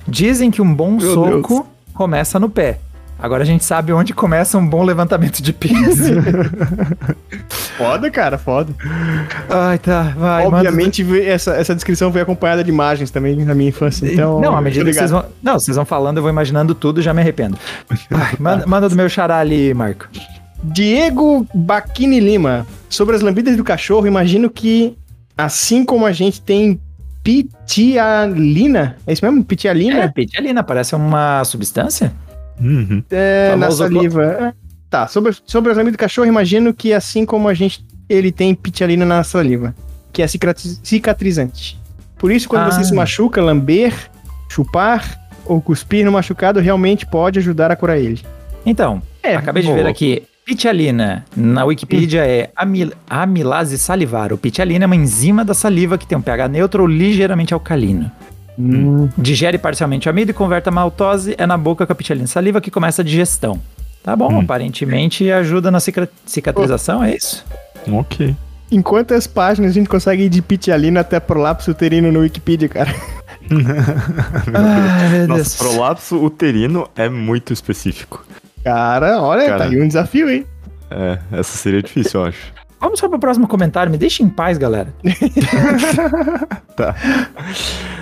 [0.08, 1.66] Dizem que um bom Meu soco Deus.
[1.94, 2.80] começa no pé.
[3.18, 6.14] Agora a gente sabe onde começa um bom levantamento de peso.
[7.76, 8.72] Foda, cara, foda.
[9.48, 10.44] Ai, tá, vai.
[10.44, 14.40] manda- Obviamente, essa, essa descrição foi acompanhada de imagens também na minha infância, então...
[14.40, 15.24] não, à medida que vocês vão.
[15.40, 17.56] Não, vocês vão falando, eu vou imaginando tudo e já me arrependo.
[18.10, 20.08] Ai, manda, manda do meu xará ali, Marco.
[20.60, 22.66] Diego Baquini Lima.
[22.88, 24.96] Sobre as lambidas do cachorro, imagino que,
[25.36, 26.80] assim como a gente tem
[27.22, 29.44] pitialina, é isso mesmo?
[29.44, 29.98] Pitialina?
[30.02, 32.12] É, pitialina, parece uma substância?
[32.60, 33.02] Uhum.
[33.10, 34.24] É, na saliva.
[34.24, 34.52] É.
[34.90, 38.54] Tá, sobre, sobre as lambidas do cachorro, imagino que assim como a gente, ele tem
[38.54, 39.74] pitialina na saliva,
[40.12, 41.78] que é cicatri- cicatrizante.
[42.16, 42.70] Por isso, quando Ah.
[42.70, 43.92] você se machuca, lamber,
[44.48, 48.20] chupar ou cuspir no machucado realmente pode ajudar a curar ele.
[48.64, 49.82] Então, É, acabei de boa.
[49.82, 50.22] ver aqui.
[50.44, 54.32] Pitialina, na Wikipedia, é amil amilase salivar.
[54.32, 58.10] O pitialina é uma enzima da saliva que tem um pH neutro ou ligeiramente alcalino.
[59.16, 61.34] Digere parcialmente o amido e converte a maltose.
[61.38, 63.60] É na boca com a pitialina saliva que começa a digestão.
[64.02, 67.44] Tá bom, aparentemente ajuda na cica- cicatrização, é isso?
[67.90, 68.34] Ok.
[68.70, 72.94] Em quantas páginas a gente consegue ir de pitialina até prolapso uterino no Wikipedia, cara?
[74.54, 75.38] Ai, meu Deus.
[75.38, 78.24] Nossa, prolapso uterino é muito específico.
[78.64, 79.58] Cara, olha, Cara.
[79.58, 80.44] tá aí um desafio, hein?
[80.90, 82.52] É, essa seria difícil, eu acho.
[82.80, 83.90] Vamos só pro próximo comentário.
[83.90, 84.92] Me deixa em paz, galera.
[86.76, 86.94] Tá.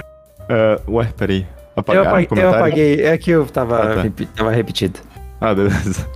[0.48, 1.40] É, ué, peraí.
[1.76, 3.02] Eu Apagaram o apaguei, eu apaguei.
[3.02, 4.02] É que eu tava, Ah, tá.
[4.02, 4.98] repi- tava repetido.
[5.40, 6.06] Ah, beleza.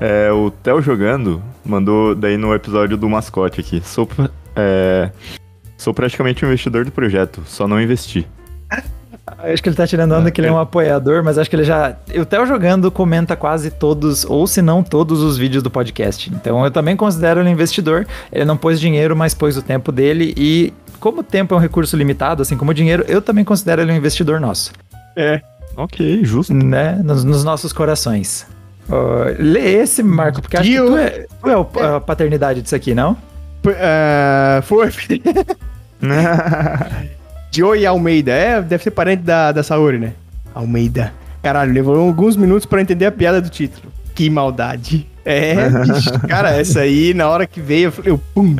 [0.00, 3.80] É, o Theo jogando mandou daí no episódio do mascote aqui.
[3.84, 4.08] Sou,
[4.54, 5.10] é,
[5.78, 8.26] sou praticamente um investidor do projeto, só não investi.
[9.38, 11.64] Acho que ele tá tirando onda que ele é um apoiador, mas acho que ele
[11.64, 11.96] já.
[12.20, 16.30] O Theo jogando comenta quase todos, ou se não todos, os vídeos do podcast.
[16.32, 18.06] Então eu também considero ele investidor.
[18.32, 20.32] Ele não pôs dinheiro, mas pôs o tempo dele.
[20.36, 23.82] E como o tempo é um recurso limitado, assim como o dinheiro, eu também considero
[23.82, 24.72] ele um investidor nosso.
[25.16, 25.40] É.
[25.76, 26.54] Ok, justo.
[26.54, 27.00] Né?
[27.04, 28.46] Nos, nos nossos corações.
[28.88, 32.74] Ó, lê esse, Marco, porque acho que tu é, tu é o- a paternidade disso
[32.76, 33.16] aqui, não?
[33.62, 34.88] P- ah, foi.
[37.52, 38.32] Joey Almeida.
[38.32, 40.12] É, deve ser parente da, da Saori, né?
[40.54, 41.12] Almeida.
[41.42, 43.92] Caralho, levou alguns minutos pra entender a piada do título.
[44.14, 45.06] Que maldade.
[45.24, 46.12] É, bicho.
[46.28, 48.56] Cara, essa aí, na hora que veio, eu falei, eu, pum.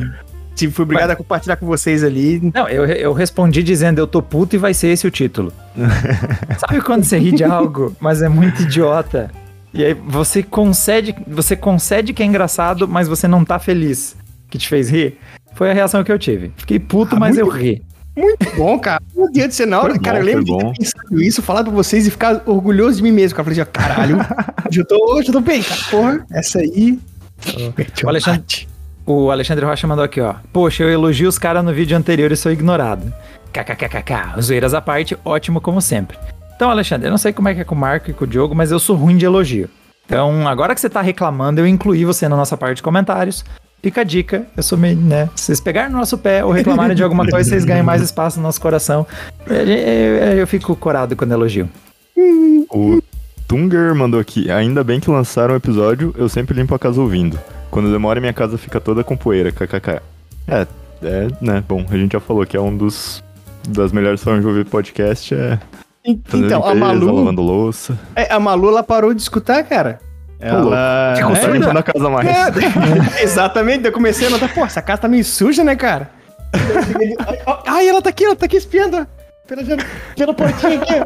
[0.57, 2.51] Tive- Fui obrigado a compartilhar com vocês ali.
[2.53, 5.53] Não, eu, eu respondi dizendo eu tô puto e vai ser esse o título.
[6.59, 9.29] Sabe quando você ri de algo, mas é muito idiota?
[9.73, 14.15] E aí você concede, você concede que é engraçado, mas você não tá feliz
[14.49, 15.17] que te fez rir?
[15.53, 16.51] Foi a reação que eu tive.
[16.57, 17.81] Fiquei puto, Ah, mas eu muito- ri.
[18.15, 18.99] Muito bom, cara.
[19.31, 21.63] Deus do céu, na hora, Foi cara, bom, eu lembro de ter pensado isso, falar
[21.63, 23.35] pra vocês e ficar orgulhoso de mim mesmo.
[23.37, 24.17] Cara, eu falei ó, caralho,
[24.67, 25.81] hoje eu tô, hoje eu tô bem, cara.
[25.91, 26.97] Porra, essa aí.
[28.03, 28.67] O Alexandre,
[29.07, 30.35] o Alexandre Rocha mandou aqui, ó.
[30.53, 33.11] Poxa, eu elogio os caras no vídeo anterior e sou ignorado.
[33.53, 34.39] KKKKK.
[34.41, 36.17] Zoeiras à parte, ótimo como sempre.
[36.55, 38.27] Então, Alexandre, eu não sei como é que é com o Marco e com o
[38.27, 39.69] Diogo, mas eu sou ruim de elogio.
[40.05, 43.43] Então, agora que você tá reclamando, eu incluí você na nossa parte de comentários.
[43.81, 45.29] Fica a dica, eu sou meio, né?
[45.35, 48.37] Se vocês pegarem no nosso pé ou reclamarem de alguma coisa, vocês ganham mais espaço
[48.37, 49.05] no nosso coração.
[49.45, 51.69] Eu, eu- eu fico corado quando elogio.
[52.69, 53.01] O
[53.47, 54.49] Tunger mandou aqui.
[54.49, 57.39] Ainda bem que lançaram o episódio, eu sempre limpo a casa ouvindo.
[57.69, 60.01] Quando demora, minha casa fica toda com poeira, kkk.
[60.47, 60.67] É,
[61.03, 61.63] é, né?
[61.67, 63.23] Bom, a gente já falou que é um dos
[63.67, 65.59] das melhores formas de ouvir podcast é
[66.05, 67.97] Então, a Malu, lavando louça.
[68.15, 69.99] é, a Malu, ela parou de escutar, cara.
[70.39, 71.15] Ela...
[71.17, 72.27] Ficou só É, a casa mais.
[72.27, 76.11] É, exatamente, eu comecei a notar, pô, essa casa tá meio suja, né, cara?
[77.65, 79.05] Ai, ela tá aqui, ela tá aqui espiando.
[79.47, 79.63] Pela,
[80.15, 81.05] pela portinha aqui, ó.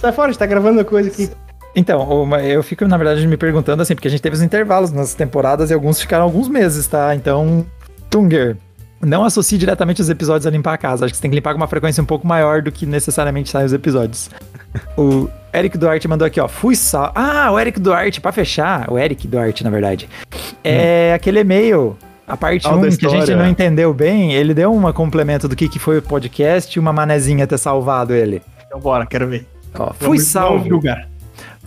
[0.00, 1.30] Sai fora, a gente tá gravando coisa aqui.
[1.74, 5.14] Então, eu fico, na verdade, me perguntando assim, porque a gente teve os intervalos nas
[5.14, 7.14] temporadas e alguns ficaram alguns meses, tá?
[7.14, 7.64] Então,
[8.10, 8.56] Tunger,
[9.00, 11.04] não associe diretamente os episódios a limpar a casa.
[11.04, 13.50] Acho que você tem que limpar com uma frequência um pouco maior do que necessariamente
[13.50, 14.28] saem os episódios.
[14.96, 16.48] O Eric Duarte mandou aqui, ó.
[16.48, 17.12] Fui sal.
[17.14, 18.90] Ah, o Eric Duarte, pra fechar.
[18.90, 20.08] O Eric Duarte, na verdade.
[20.62, 21.96] É aquele e-mail.
[22.26, 25.48] A parte Ah, 1 da que a gente não entendeu bem, ele deu um complemento
[25.48, 28.40] do que, que foi o podcast e uma manezinha ter salvado ele.
[28.66, 29.44] Então bora, quero ver.
[29.76, 30.68] Ó, fui Vamos- salvo.
[30.68, 31.08] julgar.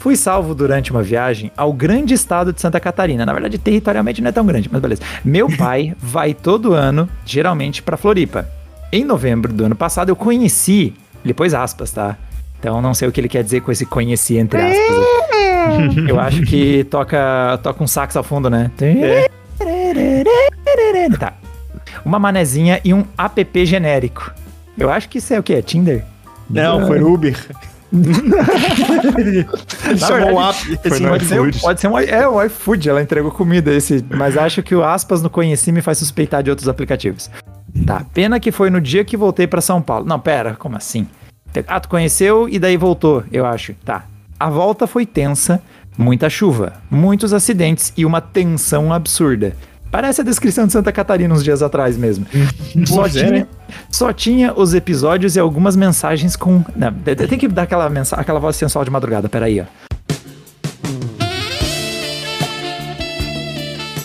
[0.04, 3.26] Fui salvo durante uma viagem ao grande estado de Santa Catarina.
[3.26, 5.02] Na verdade, territorialmente não é tão grande, mas beleza.
[5.24, 8.46] Meu pai vai todo ano, geralmente, pra Floripa.
[8.92, 10.94] Em novembro do ano passado, eu conheci.
[11.24, 12.18] Ele pôs aspas, tá?
[12.60, 15.96] Então não sei o que ele quer dizer com esse conheci entre aspas.
[16.06, 18.72] eu acho que toca, toca um sax ao fundo, né?
[21.18, 21.32] Tá.
[22.04, 24.34] Uma manezinha e um app genérico.
[24.78, 25.62] Eu acho que isso é o quê?
[25.62, 26.04] Tinder?
[26.50, 27.38] Não, foi Uber.
[29.98, 34.04] Chamou verdade, esse pode, ser, pode ser um é, o iFood, ela entregou comida esse,
[34.10, 37.30] mas acho que o aspas no conheci me faz suspeitar de outros aplicativos.
[37.86, 40.06] Tá, pena que foi no dia que voltei pra São Paulo.
[40.06, 41.08] Não, pera, como assim?
[41.68, 43.76] Ah, tu conheceu e daí voltou, eu acho.
[43.86, 44.06] Tá.
[44.40, 45.62] A volta foi tensa,
[45.96, 49.56] muita chuva, muitos acidentes e uma tensão absurda.
[49.94, 52.26] Parece a descrição de Santa Catarina uns dias atrás mesmo.
[52.84, 53.48] Só é, tinha, né?
[53.92, 56.66] só tinha os episódios e algumas mensagens com.
[56.76, 59.66] Não, de- tem que dar aquela, mensa aquela voz sensual de madrugada, peraí, ó.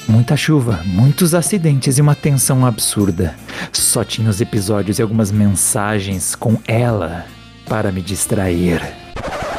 [0.07, 3.34] Muita chuva, muitos acidentes e uma tensão absurda.
[3.72, 7.24] Só tinha os episódios e algumas mensagens com ela
[7.66, 8.82] para me distrair.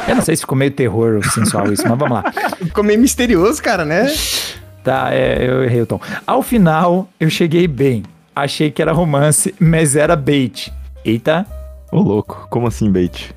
[0.06, 2.32] Eu não sei se ficou meio terror sensual isso, mas vamos lá.
[2.58, 4.06] Ficou meio misterioso, cara, né?
[4.82, 6.00] Tá, é, eu errei o tom.
[6.26, 8.02] Ao final, eu cheguei bem.
[8.34, 10.72] Achei que era romance, mas era bait.
[11.04, 11.46] Eita.
[11.92, 13.34] Ô, louco, como assim bait?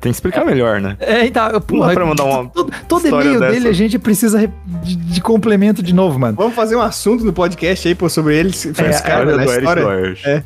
[0.00, 0.96] Tem que explicar melhor, né?
[1.00, 3.52] É, então, Não dá pra mandar uma todo, todo história e-mail dessa.
[3.52, 4.50] dele a gente precisa re-
[4.82, 6.36] de, de complemento de novo, mano.
[6.36, 8.56] Vamos fazer um assunto no podcast aí, pô, sobre eles.
[8.56, 9.32] Sobre É, esse cara, né?
[9.32, 9.82] do Eric história.
[9.82, 10.20] Doers.
[10.24, 10.42] É.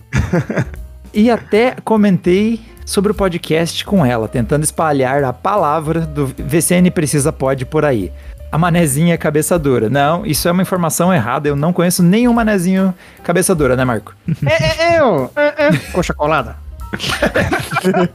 [1.14, 7.30] E até comentei sobre o podcast com ela, tentando espalhar a palavra do VCN Precisa
[7.30, 8.10] Pode por aí.
[8.52, 9.88] A manezinha cabeça dura.
[9.88, 11.48] Não, isso é uma informação errada.
[11.48, 12.94] Eu não conheço nenhum manezinho
[13.24, 14.14] cabeça dura, né, Marco?
[14.46, 15.28] É, é, é, ó.
[15.34, 15.76] É, é.
[15.92, 16.56] Coxa colada.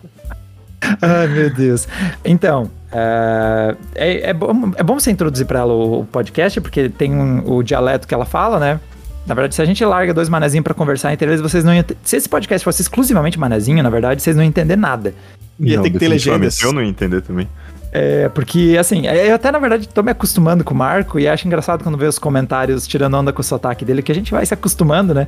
[1.01, 1.87] Ai, meu Deus.
[2.23, 6.87] Então, é, é, é bom, é bom você introduzir pra ela o, o podcast, porque
[6.87, 8.79] tem um- o dialeto que ela fala, né?
[9.25, 11.83] Na verdade, se a gente larga dois manezinhos pra conversar entre eles, vocês não iam.
[12.03, 15.13] Se esse podcast fosse exclusivamente manezinho, na verdade, vocês não iam entender nada.
[15.59, 16.61] Ia Não, ter que ter legendas.
[16.61, 17.49] Eu não ia entender também.
[17.91, 21.47] É, porque, assim, eu até, na verdade, tô me acostumando com o Marco e acho
[21.47, 24.45] engraçado quando ver os comentários tirando onda com o sotaque dele, que a gente vai
[24.45, 25.27] se acostumando, né?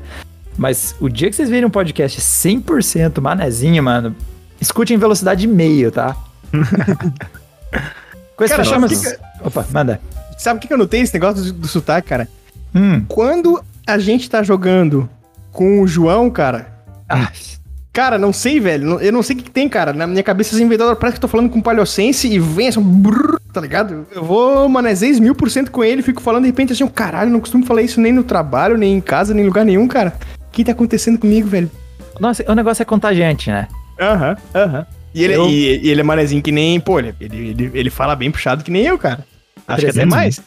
[0.57, 4.15] Mas o dia que vocês virem um podcast 100% manezinho, mano,
[4.59, 6.15] escute em velocidade meio, tá?
[8.39, 8.97] Esse Cara, fechamos...
[8.97, 9.99] sabe que Opa, manda.
[10.37, 12.27] Sabe o que que eu notei esse negócio do, do sotaque, cara?
[12.73, 13.03] Hum.
[13.07, 15.09] Quando a gente tá jogando
[15.51, 16.67] com o João, cara.
[17.07, 17.29] Ah,
[17.99, 18.97] Cara, não sei, velho.
[19.01, 19.91] Eu não sei o que, tem, cara.
[19.91, 22.69] Na minha cabeça, assim, inventador, parece que eu tô falando com um palhocense e vem
[22.69, 24.07] assim, brrr, tá ligado?
[24.15, 27.41] Eu vou manezês mil por cento com ele, fico falando de repente assim, caralho, não
[27.41, 30.13] costumo falar isso nem no trabalho, nem em casa, nem em lugar nenhum, cara.
[30.47, 31.69] O que tá acontecendo comigo, velho?
[32.21, 33.67] Nossa, o negócio é contagiante, né?
[33.99, 34.85] Aham, aham.
[35.13, 37.89] E ele, Eu- e, e ele é manezinho que nem, pô, ele, ele, ele, ele
[37.89, 39.25] fala bem puxado que nem eu, cara.
[39.67, 40.41] Acho que até 300, mais.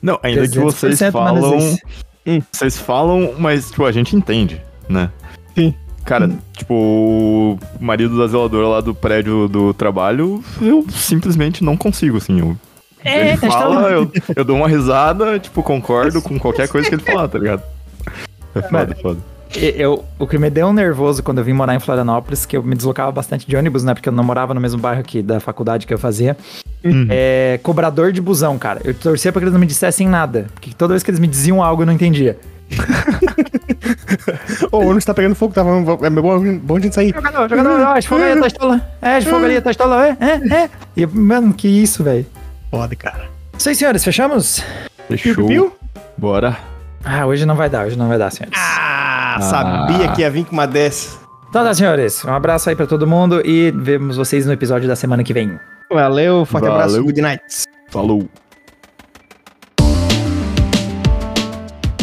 [0.00, 1.34] Não, ainda que vocês 300% falam.
[1.34, 1.80] manezês.
[2.52, 5.10] Vocês falam, mas, tipo, a gente entende, né?
[5.56, 5.74] Sim.
[6.04, 12.16] Cara, tipo, o marido da zeladora lá do prédio do trabalho, eu simplesmente não consigo,
[12.18, 12.40] assim.
[12.40, 12.56] Eu,
[13.04, 16.94] É, ele tá fala, eu, eu dou uma risada, tipo, concordo com qualquer coisa que
[16.96, 17.62] ele falar, tá ligado?
[18.54, 19.18] É foda, foda.
[19.56, 22.56] E- Eu, o que me deu um nervoso quando eu vim morar em Florianópolis, que
[22.56, 23.92] eu me deslocava bastante de ônibus, né?
[23.94, 26.36] Porque eu não morava no mesmo bairro que da faculdade que eu fazia.
[27.08, 28.80] É cobrador de busão, cara.
[28.84, 30.46] Eu torcia pra que eles não me dissessem nada.
[30.54, 32.38] Porque toda vez que eles me diziam algo, eu não entendia.
[34.70, 35.60] Ô, o ônibus tá pegando fogo, tá?
[35.60, 37.12] É bom, bom a gente sair.
[37.14, 38.80] Jogador, jogador, ó, de fogo aí, tá estola.
[39.00, 40.70] É, de fogo ali, tá estola, é, é, é.
[40.96, 42.26] E, mano, que isso, velho.
[42.70, 43.24] Foda, cara.
[43.58, 44.64] Isso aí, senhores, fechamos?
[45.08, 45.46] Fechou.
[45.46, 45.72] Viu?
[46.16, 46.56] Bora.
[47.04, 48.58] Ah, hoje não vai dar, hoje não vai dar, senhores.
[48.58, 51.18] Ah, sabia que ia vir com uma dessa.
[51.48, 52.24] Então tá, senhores.
[52.24, 55.58] Um abraço aí pra todo mundo e vemos vocês no episódio da semana que vem.
[55.90, 56.80] Valeu, forte Valeu.
[56.80, 57.42] abraço, good night.
[57.90, 58.28] Falou.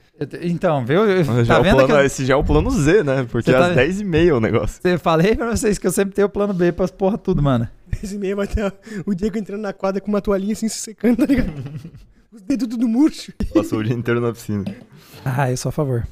[0.43, 1.03] Então, viu?
[1.27, 3.03] Mas já Tá é o vendo plano, que eu, Esse já é o plano Z,
[3.03, 3.27] né?
[3.31, 4.81] Porque é tá- às 10h30 o negócio.
[4.85, 7.69] eu falei pra vocês que eu sempre tenho o plano B pras porra tudo, mano.
[8.03, 8.73] Esse meio vai ter
[9.07, 11.53] o Diego entrando na quadra com uma toalhinha assim se secando, tá ligado?
[12.33, 13.33] Os dedos tudo murcho.
[13.53, 14.65] Passou o dia inteiro na piscina.
[15.25, 16.07] Ah, eu sou a favor.